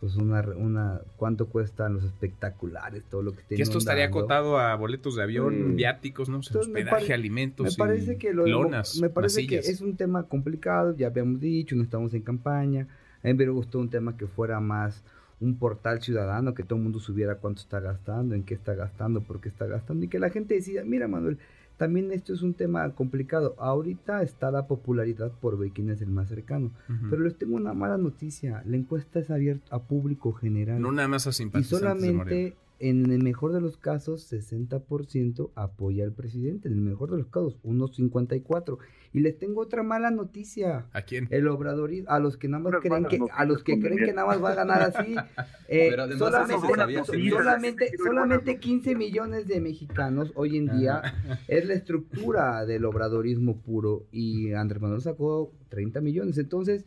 Pues 0.00 0.16
una, 0.16 0.40
una, 0.56 1.02
¿cuánto 1.18 1.46
cuestan 1.48 1.92
los 1.92 2.04
espectaculares, 2.04 3.02
todo 3.10 3.20
lo 3.20 3.32
que 3.32 3.42
que 3.54 3.62
esto 3.62 3.76
estaría 3.76 4.04
dando? 4.04 4.20
acotado 4.20 4.58
a 4.58 4.74
boletos 4.76 5.16
de 5.16 5.24
avión, 5.24 5.52
Sí. 5.54 5.74
viáticos, 5.74 6.30
¿no? 6.30 6.36
Entonces, 6.36 6.68
me 6.72 6.80
hospedaje, 6.84 7.12
alimentos, 7.12 7.66
me 7.66 7.84
parece 7.84 8.14
y 8.14 8.16
que 8.16 8.32
lo 8.32 8.46
lonas, 8.46 8.98
me 8.98 9.10
parece 9.10 9.46
que 9.46 9.56
masillas. 9.56 9.74
es 9.74 9.82
un 9.82 9.96
tema 9.96 10.22
complicado 10.22 10.96
ya 10.96 11.08
habíamos 11.08 11.38
dicho 11.38 11.76
no 11.76 11.82
estamos 11.82 12.14
en 12.14 12.22
campaña 12.22 12.88
a 13.22 13.26
mí 13.28 13.34
me 13.34 13.48
gustó 13.48 13.78
un 13.78 13.90
tema 13.90 14.16
que 14.16 14.26
fuera 14.26 14.60
más 14.60 15.02
un 15.40 15.56
portal 15.56 16.02
ciudadano 16.02 16.54
que 16.54 16.62
todo 16.64 16.76
el 16.76 16.82
mundo 16.82 17.00
supiera 17.00 17.36
cuánto 17.36 17.62
está 17.62 17.80
gastando 17.80 18.34
en 18.34 18.42
qué 18.44 18.54
está 18.54 18.74
gastando 18.74 19.22
por 19.22 19.40
qué 19.40 19.48
está 19.48 19.66
gastando 19.66 20.04
y 20.04 20.08
que 20.08 20.18
la 20.18 20.30
gente 20.30 20.54
decida 20.54 20.84
mira 20.84 21.08
Manuel 21.08 21.38
también 21.78 22.12
esto 22.12 22.34
es 22.34 22.42
un 22.42 22.52
tema 22.52 22.90
complicado 22.94 23.54
ahorita 23.58 24.22
está 24.22 24.50
la 24.50 24.66
popularidad 24.66 25.32
por 25.40 25.56
ver 25.58 25.70
quién 25.70 25.88
es 25.88 26.02
el 26.02 26.10
más 26.10 26.28
cercano 26.28 26.72
pero 27.08 27.22
les 27.22 27.36
tengo 27.36 27.56
una 27.56 27.72
mala 27.72 27.96
noticia 27.96 28.62
la 28.66 28.76
encuesta 28.76 29.20
es 29.20 29.30
abierta 29.30 29.74
a 29.74 29.78
público 29.82 30.32
general 30.32 30.80
No 30.82 30.92
nada 30.92 31.08
más 31.08 31.26
a 31.26 31.30
y 31.30 31.32
simpatizantes 31.32 31.82
Morena. 31.82 32.00
solamente 32.00 32.56
en 32.80 33.12
el 33.12 33.22
mejor 33.22 33.52
de 33.52 33.60
los 33.60 33.76
casos, 33.76 34.32
60% 34.32 35.50
apoya 35.54 36.02
al 36.02 36.12
presidente. 36.12 36.68
En 36.68 36.74
el 36.74 36.80
mejor 36.80 37.10
de 37.10 37.18
los 37.18 37.26
casos, 37.26 37.58
unos 37.62 37.94
54. 37.94 38.78
Y 39.12 39.20
les 39.20 39.38
tengo 39.38 39.60
otra 39.60 39.82
mala 39.82 40.10
noticia. 40.10 40.86
¿A 40.92 41.02
quién? 41.02 41.28
El 41.30 41.46
obradorismo, 41.48 42.10
a 42.10 42.18
los 42.18 42.38
que 42.38 42.48
nada 42.48 42.62
más 42.62 42.80
creen 42.80 43.04
que, 43.04 43.18
a 43.30 43.44
los 43.44 43.62
que 43.62 43.78
creen 43.78 43.98
que 43.98 44.12
nada 44.14 44.26
más 44.26 44.42
va 44.42 44.52
a 44.52 44.54
ganar 44.54 44.82
así. 44.82 45.14
eh, 45.68 45.88
Pero 45.90 46.04
además 46.04 46.18
solamente, 46.18 47.04
sabía 47.04 47.30
solamente, 47.30 47.92
solamente 47.98 48.44
buenas 48.44 48.60
15 48.60 48.94
millones 48.94 49.46
de 49.46 49.60
mexicanos 49.60 50.32
hoy 50.34 50.56
en 50.56 50.78
día 50.78 51.02
es 51.48 51.66
la 51.66 51.74
estructura 51.74 52.64
del 52.64 52.86
obradorismo 52.86 53.60
puro. 53.60 54.06
Y 54.10 54.52
Andrés 54.54 54.80
Manuel 54.80 55.02
sacó 55.02 55.52
30 55.68 56.00
millones. 56.00 56.38
Entonces, 56.38 56.86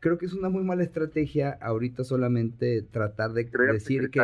creo 0.00 0.18
que 0.18 0.26
es 0.26 0.32
una 0.32 0.48
muy 0.48 0.64
mala 0.64 0.82
estrategia 0.82 1.50
ahorita 1.60 2.04
solamente 2.04 2.82
tratar 2.82 3.32
de 3.32 3.44
decir 3.72 4.10
que, 4.10 4.20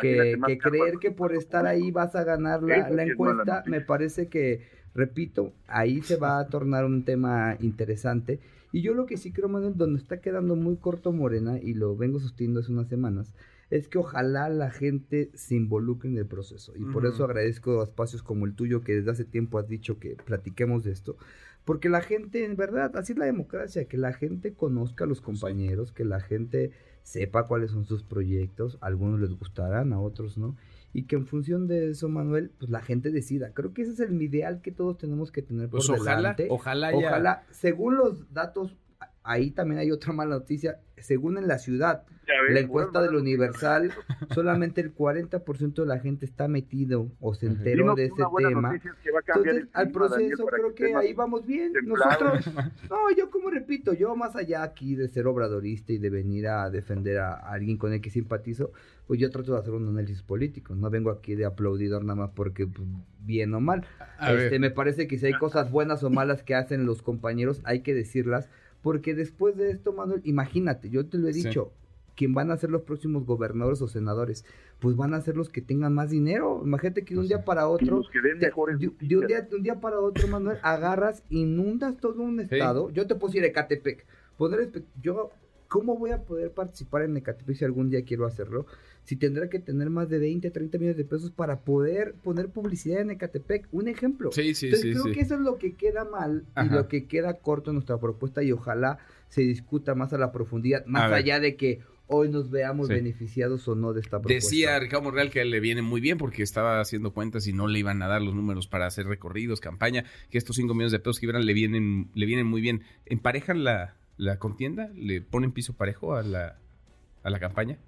que, 0.00 0.58
creer 0.62 0.98
que 1.00 1.10
por 1.10 1.34
estar 1.34 1.66
ahí 1.66 1.90
vas 1.90 2.14
a 2.14 2.24
ganar 2.24 2.62
la, 2.62 2.90
la 2.90 3.04
encuesta, 3.04 3.64
me 3.66 3.80
parece 3.80 4.28
que, 4.28 4.62
repito, 4.94 5.52
ahí 5.66 6.02
se 6.02 6.16
va 6.16 6.38
a 6.38 6.48
tornar 6.48 6.84
un 6.84 7.04
tema 7.04 7.56
interesante. 7.60 8.38
Y 8.70 8.82
yo 8.82 8.92
lo 8.92 9.06
que 9.06 9.16
sí 9.16 9.32
creo, 9.32 9.48
Manuel, 9.48 9.76
donde 9.76 10.00
está 10.00 10.20
quedando 10.20 10.56
muy 10.56 10.76
corto 10.76 11.12
Morena, 11.12 11.58
y 11.58 11.74
lo 11.74 11.96
vengo 11.96 12.20
sosteniendo 12.20 12.60
hace 12.60 12.72
unas 12.72 12.88
semanas, 12.88 13.34
es 13.70 13.88
que 13.88 13.98
ojalá 13.98 14.48
la 14.50 14.70
gente 14.70 15.30
se 15.34 15.54
involucre 15.54 16.10
en 16.10 16.18
el 16.18 16.26
proceso. 16.26 16.74
Y 16.76 16.84
por 16.84 17.06
eso 17.06 17.24
agradezco 17.24 17.80
a 17.80 17.84
espacios 17.84 18.22
como 18.22 18.46
el 18.46 18.54
tuyo, 18.54 18.82
que 18.82 18.94
desde 18.94 19.10
hace 19.10 19.24
tiempo 19.24 19.58
has 19.58 19.68
dicho 19.68 19.98
que 19.98 20.16
platiquemos 20.24 20.84
de 20.84 20.92
esto. 20.92 21.16
Porque 21.64 21.88
la 21.88 22.02
gente, 22.02 22.44
en 22.44 22.56
verdad, 22.56 22.94
así 22.96 23.12
es 23.12 23.18
la 23.18 23.24
democracia, 23.24 23.86
que 23.86 23.96
la 23.96 24.12
gente 24.12 24.52
conozca 24.54 25.04
a 25.04 25.06
los 25.06 25.20
compañeros, 25.20 25.92
que 25.92 26.04
la 26.04 26.20
gente 26.20 26.72
sepa 27.02 27.46
cuáles 27.46 27.70
son 27.70 27.84
sus 27.84 28.02
proyectos, 28.02 28.78
a 28.80 28.86
algunos 28.86 29.20
les 29.20 29.30
gustarán, 29.32 29.92
a 29.92 30.00
otros 30.00 30.36
no, 30.36 30.56
y 30.92 31.04
que 31.04 31.16
en 31.16 31.26
función 31.26 31.66
de 31.66 31.90
eso, 31.90 32.08
Manuel, 32.08 32.50
pues 32.58 32.70
la 32.70 32.80
gente 32.80 33.10
decida. 33.10 33.52
Creo 33.52 33.72
que 33.72 33.82
ese 33.82 33.92
es 33.92 34.00
el 34.00 34.20
ideal 34.22 34.60
que 34.62 34.72
todos 34.72 34.96
tenemos 34.98 35.32
que 35.32 35.42
tener 35.42 35.68
por 35.68 35.80
Pues 35.80 35.90
ojalá, 35.90 36.16
delante. 36.16 36.46
ojalá 36.50 36.92
ya. 36.92 36.98
Ojalá, 36.98 37.46
según 37.50 37.96
los 37.96 38.32
datos, 38.32 38.76
ahí 39.24 39.50
también 39.50 39.80
hay 39.80 39.90
otra 39.90 40.12
mala 40.12 40.36
noticia, 40.36 40.78
según 40.98 41.38
en 41.38 41.48
la 41.48 41.58
ciudad, 41.58 42.04
ves, 42.26 42.54
la 42.54 42.60
encuesta 42.60 43.02
del 43.02 43.16
Universal, 43.16 43.90
solamente 44.34 44.80
el 44.80 44.94
40% 44.94 45.74
de 45.74 45.86
la 45.86 45.98
gente 45.98 46.24
está 46.24 46.46
metido 46.46 47.10
o 47.20 47.34
se 47.34 47.46
enteró 47.46 47.86
no, 47.86 47.94
de 47.94 48.04
ese 48.06 48.22
tema. 48.38 48.76
es 48.76 48.82
que 48.82 48.90
Entonces, 49.34 49.68
al 49.72 49.90
proceso 49.90 50.46
creo 50.46 50.74
que 50.74 50.94
ahí 50.94 51.12
vamos 51.14 51.46
bien. 51.46 51.72
Nosotros, 51.84 52.46
no, 52.90 53.10
yo 53.16 53.30
como 53.30 53.50
repito, 53.50 53.92
yo 53.94 54.14
más 54.14 54.36
allá 54.36 54.62
aquí 54.62 54.94
de 54.94 55.08
ser 55.08 55.26
obradorista 55.26 55.92
y 55.92 55.98
de 55.98 56.10
venir 56.10 56.46
a 56.48 56.70
defender 56.70 57.18
a 57.18 57.34
alguien 57.34 57.76
con 57.78 57.92
el 57.92 58.00
que 58.00 58.10
simpatizo, 58.10 58.72
pues 59.06 59.20
yo 59.20 59.30
trato 59.30 59.52
de 59.52 59.58
hacer 59.58 59.72
un 59.74 59.88
análisis 59.88 60.22
político. 60.22 60.74
No 60.74 60.90
vengo 60.90 61.10
aquí 61.10 61.34
de 61.34 61.44
aplaudidor 61.44 62.04
nada 62.04 62.16
más 62.20 62.30
porque 62.34 62.66
pues, 62.66 62.86
bien 63.20 63.52
o 63.54 63.60
mal. 63.60 63.86
A 64.18 64.32
Este, 64.32 64.50
ver. 64.50 64.60
me 64.60 64.70
parece 64.70 65.06
que 65.06 65.18
si 65.18 65.26
hay 65.26 65.34
cosas 65.34 65.70
buenas 65.70 66.02
o 66.04 66.10
malas 66.10 66.42
que 66.42 66.54
hacen 66.54 66.86
los 66.86 67.02
compañeros, 67.02 67.60
hay 67.64 67.80
que 67.80 67.94
decirlas. 67.94 68.48
Porque 68.84 69.14
después 69.14 69.56
de 69.56 69.70
esto, 69.70 69.94
Manuel, 69.94 70.20
imagínate, 70.24 70.90
yo 70.90 71.06
te 71.06 71.16
lo 71.16 71.26
he 71.28 71.32
Sí. 71.32 71.42
dicho, 71.42 71.72
quién 72.14 72.34
van 72.34 72.50
a 72.50 72.56
ser 72.58 72.70
los 72.70 72.82
próximos 72.82 73.24
gobernadores 73.24 73.80
o 73.80 73.88
senadores, 73.88 74.44
pues 74.78 74.94
van 74.94 75.14
a 75.14 75.20
ser 75.22 75.36
los 75.38 75.48
que 75.48 75.62
tengan 75.62 75.94
más 75.94 76.10
dinero. 76.10 76.60
Imagínate 76.62 77.02
que 77.04 77.14
de 77.14 77.20
un 77.20 77.26
día 77.26 77.38
sí. 77.38 77.42
para 77.46 77.66
otro, 77.66 77.96
los 77.96 78.10
que 78.10 78.20
den 78.20 78.38
te- 78.40 78.46
de, 78.46 78.90
de 79.00 79.16
un 79.16 79.26
día, 79.26 79.40
de 79.40 79.56
un 79.56 79.62
día 79.62 79.80
para 79.80 79.98
otro, 79.98 80.28
Manuel, 80.28 80.58
agarras, 80.62 81.24
inundas 81.30 81.96
todo 81.96 82.22
un 82.22 82.40
estado. 82.40 82.90
Yo 82.90 83.06
te 83.06 83.14
puedo 83.14 83.32
decir 83.32 83.44
Ecatepec. 83.46 84.04
Poder 84.36 84.70
yo, 85.00 85.30
¿cómo 85.68 85.96
voy 85.98 86.10
a 86.10 86.22
poder 86.22 86.52
participar 86.52 87.02
en 87.02 87.16
Ecatepec 87.16 87.56
si 87.56 87.64
algún 87.64 87.88
día 87.88 88.04
quiero 88.04 88.26
hacerlo? 88.26 88.66
Si 89.04 89.16
tendré 89.16 89.48
que 89.50 89.58
tener 89.58 89.90
más 89.90 90.08
de 90.08 90.18
20, 90.18 90.50
30 90.50 90.78
millones 90.78 90.96
de 90.96 91.04
pesos 91.04 91.30
para 91.30 91.60
poder 91.60 92.14
poner 92.22 92.48
publicidad 92.48 93.00
en 93.02 93.10
Ecatepec. 93.10 93.68
Un 93.70 93.88
ejemplo. 93.88 94.32
Sí, 94.32 94.54
sí, 94.54 94.66
Entonces 94.66 94.94
sí, 94.94 95.00
creo 95.02 95.14
que 95.14 95.20
eso 95.20 95.34
es 95.34 95.40
lo 95.40 95.58
que 95.58 95.74
queda 95.74 96.04
mal 96.04 96.44
y 96.64 96.68
lo 96.70 96.88
que 96.88 97.06
queda 97.06 97.34
corto 97.34 97.70
en 97.70 97.74
nuestra 97.74 97.98
propuesta 97.98 98.42
y 98.42 98.50
ojalá 98.52 98.98
se 99.28 99.42
discuta 99.42 99.94
más 99.94 100.12
a 100.12 100.18
la 100.18 100.32
profundidad, 100.32 100.86
más 100.86 101.12
allá 101.12 101.38
de 101.40 101.56
que 101.56 101.80
hoy 102.06 102.28
nos 102.28 102.50
veamos 102.50 102.86
Sí. 102.88 102.94
beneficiados 102.94 103.66
o 103.68 103.74
no 103.74 103.92
de 103.92 104.00
esta 104.00 104.20
propuesta. 104.20 104.34
Decía 104.48 104.78
Ricardo 104.78 105.04
Monreal 105.04 105.30
que 105.30 105.44
le 105.44 105.58
viene 105.60 105.82
muy 105.82 106.00
bien 106.00 106.16
porque 106.18 106.42
estaba 106.42 106.80
haciendo 106.80 107.12
cuentas 107.12 107.46
y 107.46 107.52
no 107.52 107.66
le 107.66 107.78
iban 107.78 108.00
a 108.02 108.08
dar 108.08 108.22
los 108.22 108.34
números 108.34 108.68
para 108.68 108.86
hacer 108.86 109.06
recorridos, 109.06 109.60
campaña, 109.60 110.04
que 110.30 110.38
estos 110.38 110.56
5 110.56 110.72
millones 110.74 110.92
de 110.92 110.98
pesos 110.98 111.18
que 111.18 111.26
iban 111.26 111.44
le 111.44 111.52
vienen, 111.54 112.08
le 112.14 112.26
vienen 112.26 112.46
muy 112.46 112.60
bien. 112.60 112.82
¿Emparejan 113.06 113.64
la, 113.64 113.96
la 114.16 114.38
contienda? 114.38 114.90
¿Le 114.94 115.20
ponen 115.20 115.52
piso 115.52 115.72
parejo 115.74 116.14
a 116.14 116.22
la, 116.22 116.58
a 117.22 117.30
la 117.30 117.38
campaña? 117.40 117.78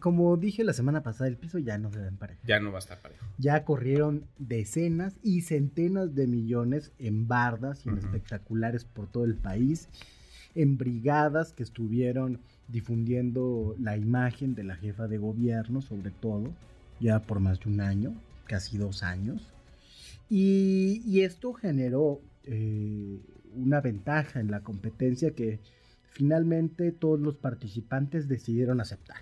Como 0.00 0.36
dije 0.36 0.64
la 0.64 0.72
semana 0.72 1.02
pasada, 1.02 1.28
el 1.28 1.36
piso 1.36 1.58
ya 1.58 1.78
no 1.78 1.90
se 1.90 2.00
da 2.00 2.08
en 2.08 2.16
pareja. 2.16 2.40
Ya 2.46 2.60
no 2.60 2.70
va 2.70 2.78
a 2.78 2.80
estar 2.80 3.00
parejo. 3.00 3.24
Ya 3.38 3.64
corrieron 3.64 4.26
decenas 4.38 5.14
y 5.22 5.42
centenas 5.42 6.14
de 6.14 6.26
millones 6.26 6.92
en 6.98 7.28
bardas 7.28 7.86
y 7.86 7.88
en 7.88 7.98
espectaculares 7.98 8.84
por 8.84 9.06
todo 9.06 9.24
el 9.24 9.36
país, 9.36 9.88
en 10.54 10.78
brigadas 10.78 11.52
que 11.52 11.62
estuvieron 11.62 12.40
difundiendo 12.68 13.76
la 13.78 13.96
imagen 13.96 14.54
de 14.54 14.64
la 14.64 14.76
jefa 14.76 15.06
de 15.08 15.18
gobierno, 15.18 15.80
sobre 15.80 16.10
todo, 16.10 16.52
ya 17.00 17.20
por 17.20 17.40
más 17.40 17.60
de 17.60 17.70
un 17.70 17.80
año, 17.80 18.14
casi 18.46 18.78
dos 18.78 19.02
años. 19.02 19.52
Y, 20.28 21.02
y 21.04 21.22
esto 21.22 21.52
generó 21.52 22.20
eh, 22.44 23.20
una 23.54 23.80
ventaja 23.80 24.40
en 24.40 24.50
la 24.50 24.60
competencia 24.60 25.32
que 25.32 25.60
finalmente 26.10 26.92
todos 26.92 27.20
los 27.20 27.36
participantes 27.36 28.28
decidieron 28.28 28.80
aceptar. 28.80 29.18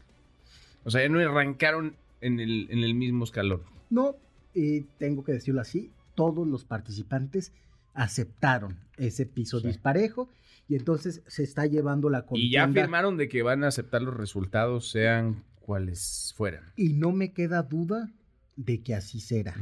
O 0.84 0.90
sea, 0.90 1.02
ya 1.02 1.08
no 1.08 1.18
arrancaron 1.20 1.96
en 2.20 2.40
el, 2.40 2.68
en 2.70 2.80
el 2.84 2.94
mismo 2.94 3.24
escalón. 3.24 3.62
No, 3.90 4.16
eh, 4.54 4.84
tengo 4.98 5.24
que 5.24 5.32
decirlo 5.32 5.60
así, 5.60 5.90
todos 6.14 6.46
los 6.46 6.64
participantes 6.64 7.52
aceptaron 7.94 8.76
ese 8.96 9.26
piso 9.26 9.60
Sí. 9.60 9.68
disparejo 9.68 10.28
y 10.68 10.76
entonces 10.76 11.22
se 11.26 11.42
está 11.42 11.66
llevando 11.66 12.08
la 12.08 12.24
Y 12.32 12.50
ya 12.50 12.62
contienda 12.64 12.82
firmaron 12.82 13.16
de 13.16 13.28
que 13.28 13.42
van 13.42 13.64
a 13.64 13.68
aceptar 13.68 14.02
los 14.02 14.16
resultados, 14.16 14.88
sean 14.90 15.42
cuales 15.60 16.32
fueran. 16.36 16.64
y 16.76 16.94
no 16.94 17.12
me 17.12 17.32
queda 17.32 17.62
duda 17.62 18.10
de 18.56 18.82
que 18.82 18.94
así 18.94 19.20
será. 19.20 19.54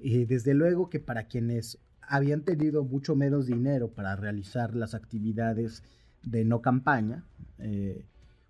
Eh, 0.00 0.26
desde 0.26 0.54
luego 0.54 0.88
que 0.90 1.00
para 1.00 1.24
quienes 1.24 1.78
habían 2.02 2.42
tenido 2.42 2.84
mucho 2.84 3.16
menos 3.16 3.46
dinero 3.46 3.88
para 3.88 4.16
realizar 4.16 4.74
las 4.74 4.94
actividades 4.94 5.82
de 6.22 6.44
no 6.44 6.62
campaña, 6.62 7.24
eh, 7.58 8.04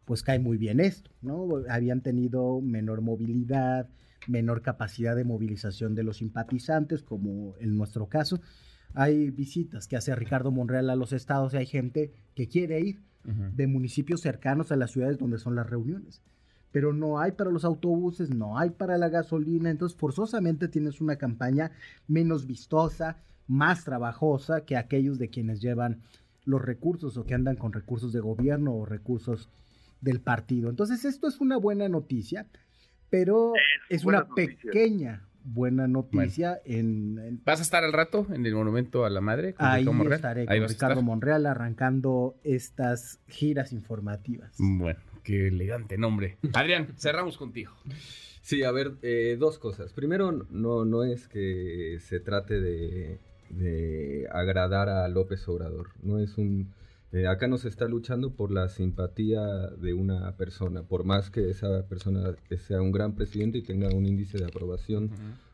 pues 0.09 0.23
cae 0.23 0.39
muy 0.39 0.57
bien 0.57 0.81
esto, 0.81 1.11
¿no? 1.21 1.47
Habían 1.69 2.01
tenido 2.01 2.63
menor 2.63 3.03
movilidad, 3.03 3.91
menor 4.27 4.63
capacidad 4.63 5.15
de 5.15 5.25
movilización 5.25 5.95
de 5.95 6.03
los 6.03 6.17
simpatizantes, 6.17 7.03
como 7.03 7.55
en 7.61 7.77
nuestro 7.77 8.07
caso. 8.07 8.41
Hay 8.95 9.29
visitas 9.29 9.87
que 9.87 9.97
hace 9.97 10.17
Ricardo 10.17 10.51
Monreal 10.51 10.89
a 10.89 10.97
los 10.97 11.13
estados 11.13 11.53
y 11.53 11.59
hay 11.59 11.67
gente 11.67 12.15
que 12.35 12.49
quiere 12.49 12.81
ir 12.81 13.03
de 13.55 13.67
municipios 13.67 14.23
cercanos 14.23 14.73
a 14.73 14.77
las 14.77 14.93
ciudades 14.93 15.19
donde 15.19 15.37
son 15.37 15.55
las 15.55 15.69
reuniones. 15.69 16.23
pero 16.71 16.93
no 16.93 17.19
hay 17.19 17.33
para 17.33 17.51
los 17.51 17.65
autobuses, 17.65 18.31
no 18.31 18.59
hay 18.59 18.71
para 18.71 18.99
la 18.99 19.09
gasolina, 19.09 19.71
entonces 19.71 19.97
forzosamente 19.99 20.69
tienes 20.69 21.01
una 21.01 21.17
campaña 21.17 21.73
menos 22.07 22.47
vistosa, 22.47 23.19
más 23.47 23.85
trabajosa 23.85 24.63
que 24.63 24.77
aquellos 24.77 25.19
de 25.19 25.31
quienes 25.31 25.61
llevan 25.61 26.03
los 26.45 26.63
recursos 26.63 27.17
o 27.17 27.25
que 27.25 27.35
andan 27.35 27.57
con 27.57 27.73
recursos 27.73 28.13
de 28.13 28.21
gobierno 28.21 28.75
o 28.75 28.87
recursos 28.87 29.49
del 30.01 30.21
partido. 30.21 30.71
Entonces 30.71 31.05
esto 31.05 31.29
es 31.29 31.41
una 31.41 31.57
buena 31.57 31.89
noticia, 31.89 32.47
pero 33.11 33.53
es, 33.89 34.05
una 34.05 34.29
pequeña 34.29 35.29
buena 35.45 35.89
noticia. 35.89 36.61
En, 36.65 37.41
¿Vas 37.45 37.61
a 37.61 37.63
estar 37.63 37.85
al 37.85 37.93
rato 37.93 38.27
en 38.33 38.45
el 38.47 38.55
Monumento 38.55 39.05
a 39.05 39.11
la 39.11 39.21
Madre? 39.21 39.55
ahí 39.59 39.87
estaré 40.11 40.47
con 40.47 40.69
Ricardo 40.69 41.03
Monreal 41.03 41.47
arrancando 41.47 42.37
estas 42.45 43.21
giras 43.29 43.73
informativas. 43.73 44.55
Bueno, 44.59 45.01
qué 45.23 45.49
elegante 45.49 45.99
nombre. 45.99 46.39
Adrián, 46.53 46.95
cerramos 46.97 47.37
contigo. 47.37 47.73
Sí, 48.43 48.63
a 48.63 48.73
ver, 48.73 48.95
eh, 49.03 49.37
dos 49.39 49.59
cosas. 49.59 49.93
Primero, 49.93 50.33
no, 50.33 50.85
no 50.85 51.05
es 51.05 51.29
que 51.29 51.99
se 52.01 52.19
trate 52.21 52.61
de, 52.61 53.19
de 53.51 54.27
agradar 54.33 54.89
a 54.89 55.07
López 55.09 55.47
Obrador. 55.49 55.91
No 56.03 56.19
es 56.19 56.39
un 56.39 56.73
eh, 57.11 57.27
acá 57.27 57.49
no 57.49 57.57
se 57.57 57.69
está 57.69 57.89
luchando 57.89 58.35
por 58.35 58.53
la 58.53 58.69
simpatía 58.69 59.41
de 59.81 59.95
una 59.95 60.37
persona, 60.37 60.83
por 60.83 61.05
más 61.05 61.31
que 61.31 61.49
esa 61.49 61.87
persona 61.89 62.37
sea 62.59 62.83
un 62.83 62.93
gran 62.93 63.15
presidente 63.15 63.59
y 63.59 63.63
tenga 63.63 63.89
un 63.89 64.05
índice 64.05 64.37
de 64.39 64.45
aprobación 64.45 65.11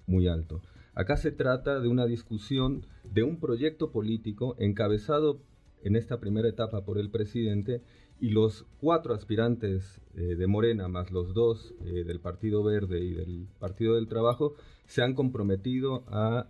muy 0.06 0.26
alto. 0.26 0.62
Acá 0.94 1.16
se 1.16 1.30
trata 1.30 1.80
de 1.80 1.88
una 1.88 2.06
discusión 2.06 2.86
de 3.04 3.22
un 3.22 3.38
proyecto 3.38 3.92
político 3.92 4.56
encabezado 4.58 5.40
en 5.82 5.94
esta 5.96 6.18
primera 6.18 6.48
etapa 6.48 6.84
por 6.84 6.98
el 6.98 7.10
presidente 7.10 7.82
y 8.20 8.30
los 8.30 8.66
cuatro 8.80 9.14
aspirantes 9.14 10.00
eh, 10.16 10.34
de 10.34 10.46
Morena, 10.46 10.88
más 10.88 11.12
los 11.12 11.34
dos 11.34 11.74
eh, 11.84 12.04
del 12.04 12.20
Partido 12.20 12.64
Verde 12.64 13.00
y 13.00 13.12
del 13.12 13.46
Partido 13.60 13.94
del 13.94 14.08
Trabajo, 14.08 14.54
se 14.86 15.02
han 15.02 15.14
comprometido 15.14 16.04
a, 16.08 16.48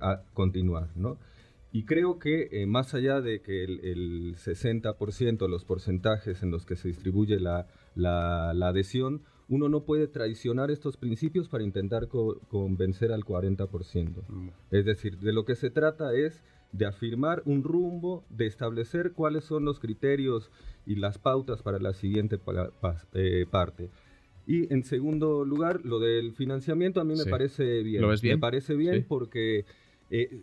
a 0.00 0.22
continuar, 0.34 0.90
¿no? 0.96 1.18
Y 1.72 1.84
creo 1.84 2.18
que 2.18 2.48
eh, 2.52 2.66
más 2.66 2.92
allá 2.94 3.22
de 3.22 3.40
que 3.40 3.64
el, 3.64 3.80
el 3.82 4.36
60%, 4.36 5.48
los 5.48 5.64
porcentajes 5.64 6.42
en 6.42 6.50
los 6.50 6.66
que 6.66 6.76
se 6.76 6.88
distribuye 6.88 7.40
la, 7.40 7.66
la, 7.94 8.50
adhesión, 8.50 9.22
uno 9.48 9.70
no 9.70 9.84
puede 9.84 10.06
traicionar 10.06 10.70
estos 10.70 10.98
principios 10.98 11.48
para 11.48 11.64
intentar 11.64 12.08
convencer 12.08 13.10
al 13.10 13.24
40%. 13.24 14.22
Mm. 14.28 14.48
Es 14.70 14.84
decir, 14.84 15.18
de 15.18 15.32
lo 15.32 15.46
que 15.46 15.54
se 15.54 15.70
trata 15.70 16.14
es 16.14 16.42
de 16.72 16.86
afirmar 16.86 17.42
un 17.46 17.62
rumbo, 17.62 18.24
de 18.28 18.46
establecer 18.46 19.12
cuáles 19.12 19.44
son 19.44 19.64
los 19.64 19.80
criterios 19.80 20.50
y 20.86 20.96
las 20.96 21.18
pautas 21.18 21.62
para 21.62 21.78
la 21.78 21.94
siguiente 21.94 22.38
eh, 23.14 23.46
parte. 23.50 23.88
Y 24.46 24.72
en 24.72 24.82
segundo 24.82 25.44
lugar, 25.44 25.80
lo 25.84 26.00
del 26.00 26.32
financiamiento 26.32 27.00
a 27.00 27.04
mí 27.04 27.14
me 27.14 27.30
parece 27.30 27.82
bien. 27.82 28.02
¿Lo 28.02 28.08
ves 28.08 28.20
bien? 28.20 28.36
Me 28.36 28.40
parece 28.40 28.74
bien 28.74 29.06
porque 29.06 29.64
eh, 30.10 30.42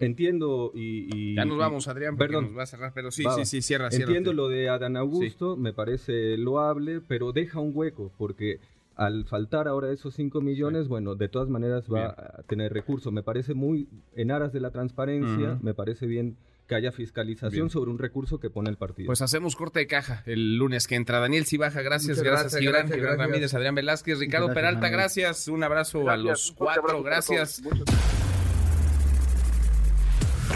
Entiendo 0.00 0.72
y, 0.74 1.34
Ya 1.34 1.44
nos 1.44 1.58
vamos, 1.58 1.86
Adrián, 1.88 2.16
perdón, 2.16 2.46
nos 2.46 2.58
va 2.58 2.64
a 2.64 2.66
cerrar, 2.66 2.92
pero 2.94 3.10
sí, 3.10 3.24
sí, 3.36 3.44
sí, 3.44 3.62
cierra, 3.62 3.90
cierra. 3.90 4.06
Entiendo 4.06 4.32
lo 4.32 4.48
de 4.48 4.68
Adán 4.68 4.96
Augusto, 4.96 5.56
me 5.56 5.72
parece 5.72 6.36
loable, 6.36 7.00
pero 7.06 7.32
deja 7.32 7.60
un 7.60 7.72
hueco, 7.74 8.12
porque 8.18 8.58
al 8.96 9.24
faltar 9.24 9.68
ahora 9.68 9.92
esos 9.92 10.14
5 10.14 10.40
millones, 10.40 10.88
bueno, 10.88 11.14
de 11.14 11.28
todas 11.28 11.48
maneras 11.48 11.84
va 11.92 12.06
a 12.06 12.42
tener 12.46 12.72
recursos. 12.72 13.12
Me 13.12 13.22
parece 13.22 13.54
muy, 13.54 13.88
en 14.14 14.30
aras 14.30 14.52
de 14.52 14.60
la 14.60 14.70
transparencia, 14.70 15.58
me 15.62 15.74
parece 15.74 16.06
bien 16.06 16.36
que 16.66 16.74
haya 16.74 16.92
fiscalización 16.92 17.68
sobre 17.68 17.90
un 17.90 17.98
recurso 17.98 18.40
que 18.40 18.50
pone 18.50 18.70
el 18.70 18.76
partido. 18.76 19.06
Pues 19.06 19.20
hacemos 19.20 19.54
corte 19.54 19.80
de 19.80 19.86
caja 19.86 20.22
el 20.26 20.56
lunes 20.56 20.86
que 20.86 20.94
entra. 20.94 21.18
Daniel 21.18 21.44
Cibaja, 21.44 21.82
gracias, 21.82 22.22
gracias, 22.22 22.56
Gibran, 22.56 22.88
Ramírez, 22.88 23.52
Adrián 23.54 23.74
Velázquez, 23.74 24.18
Ricardo 24.18 24.52
Peralta, 24.52 24.88
gracias, 24.88 25.46
un 25.48 25.62
abrazo 25.62 26.08
a 26.08 26.16
los 26.16 26.52
cuatro, 26.56 27.02
gracias 27.02 27.62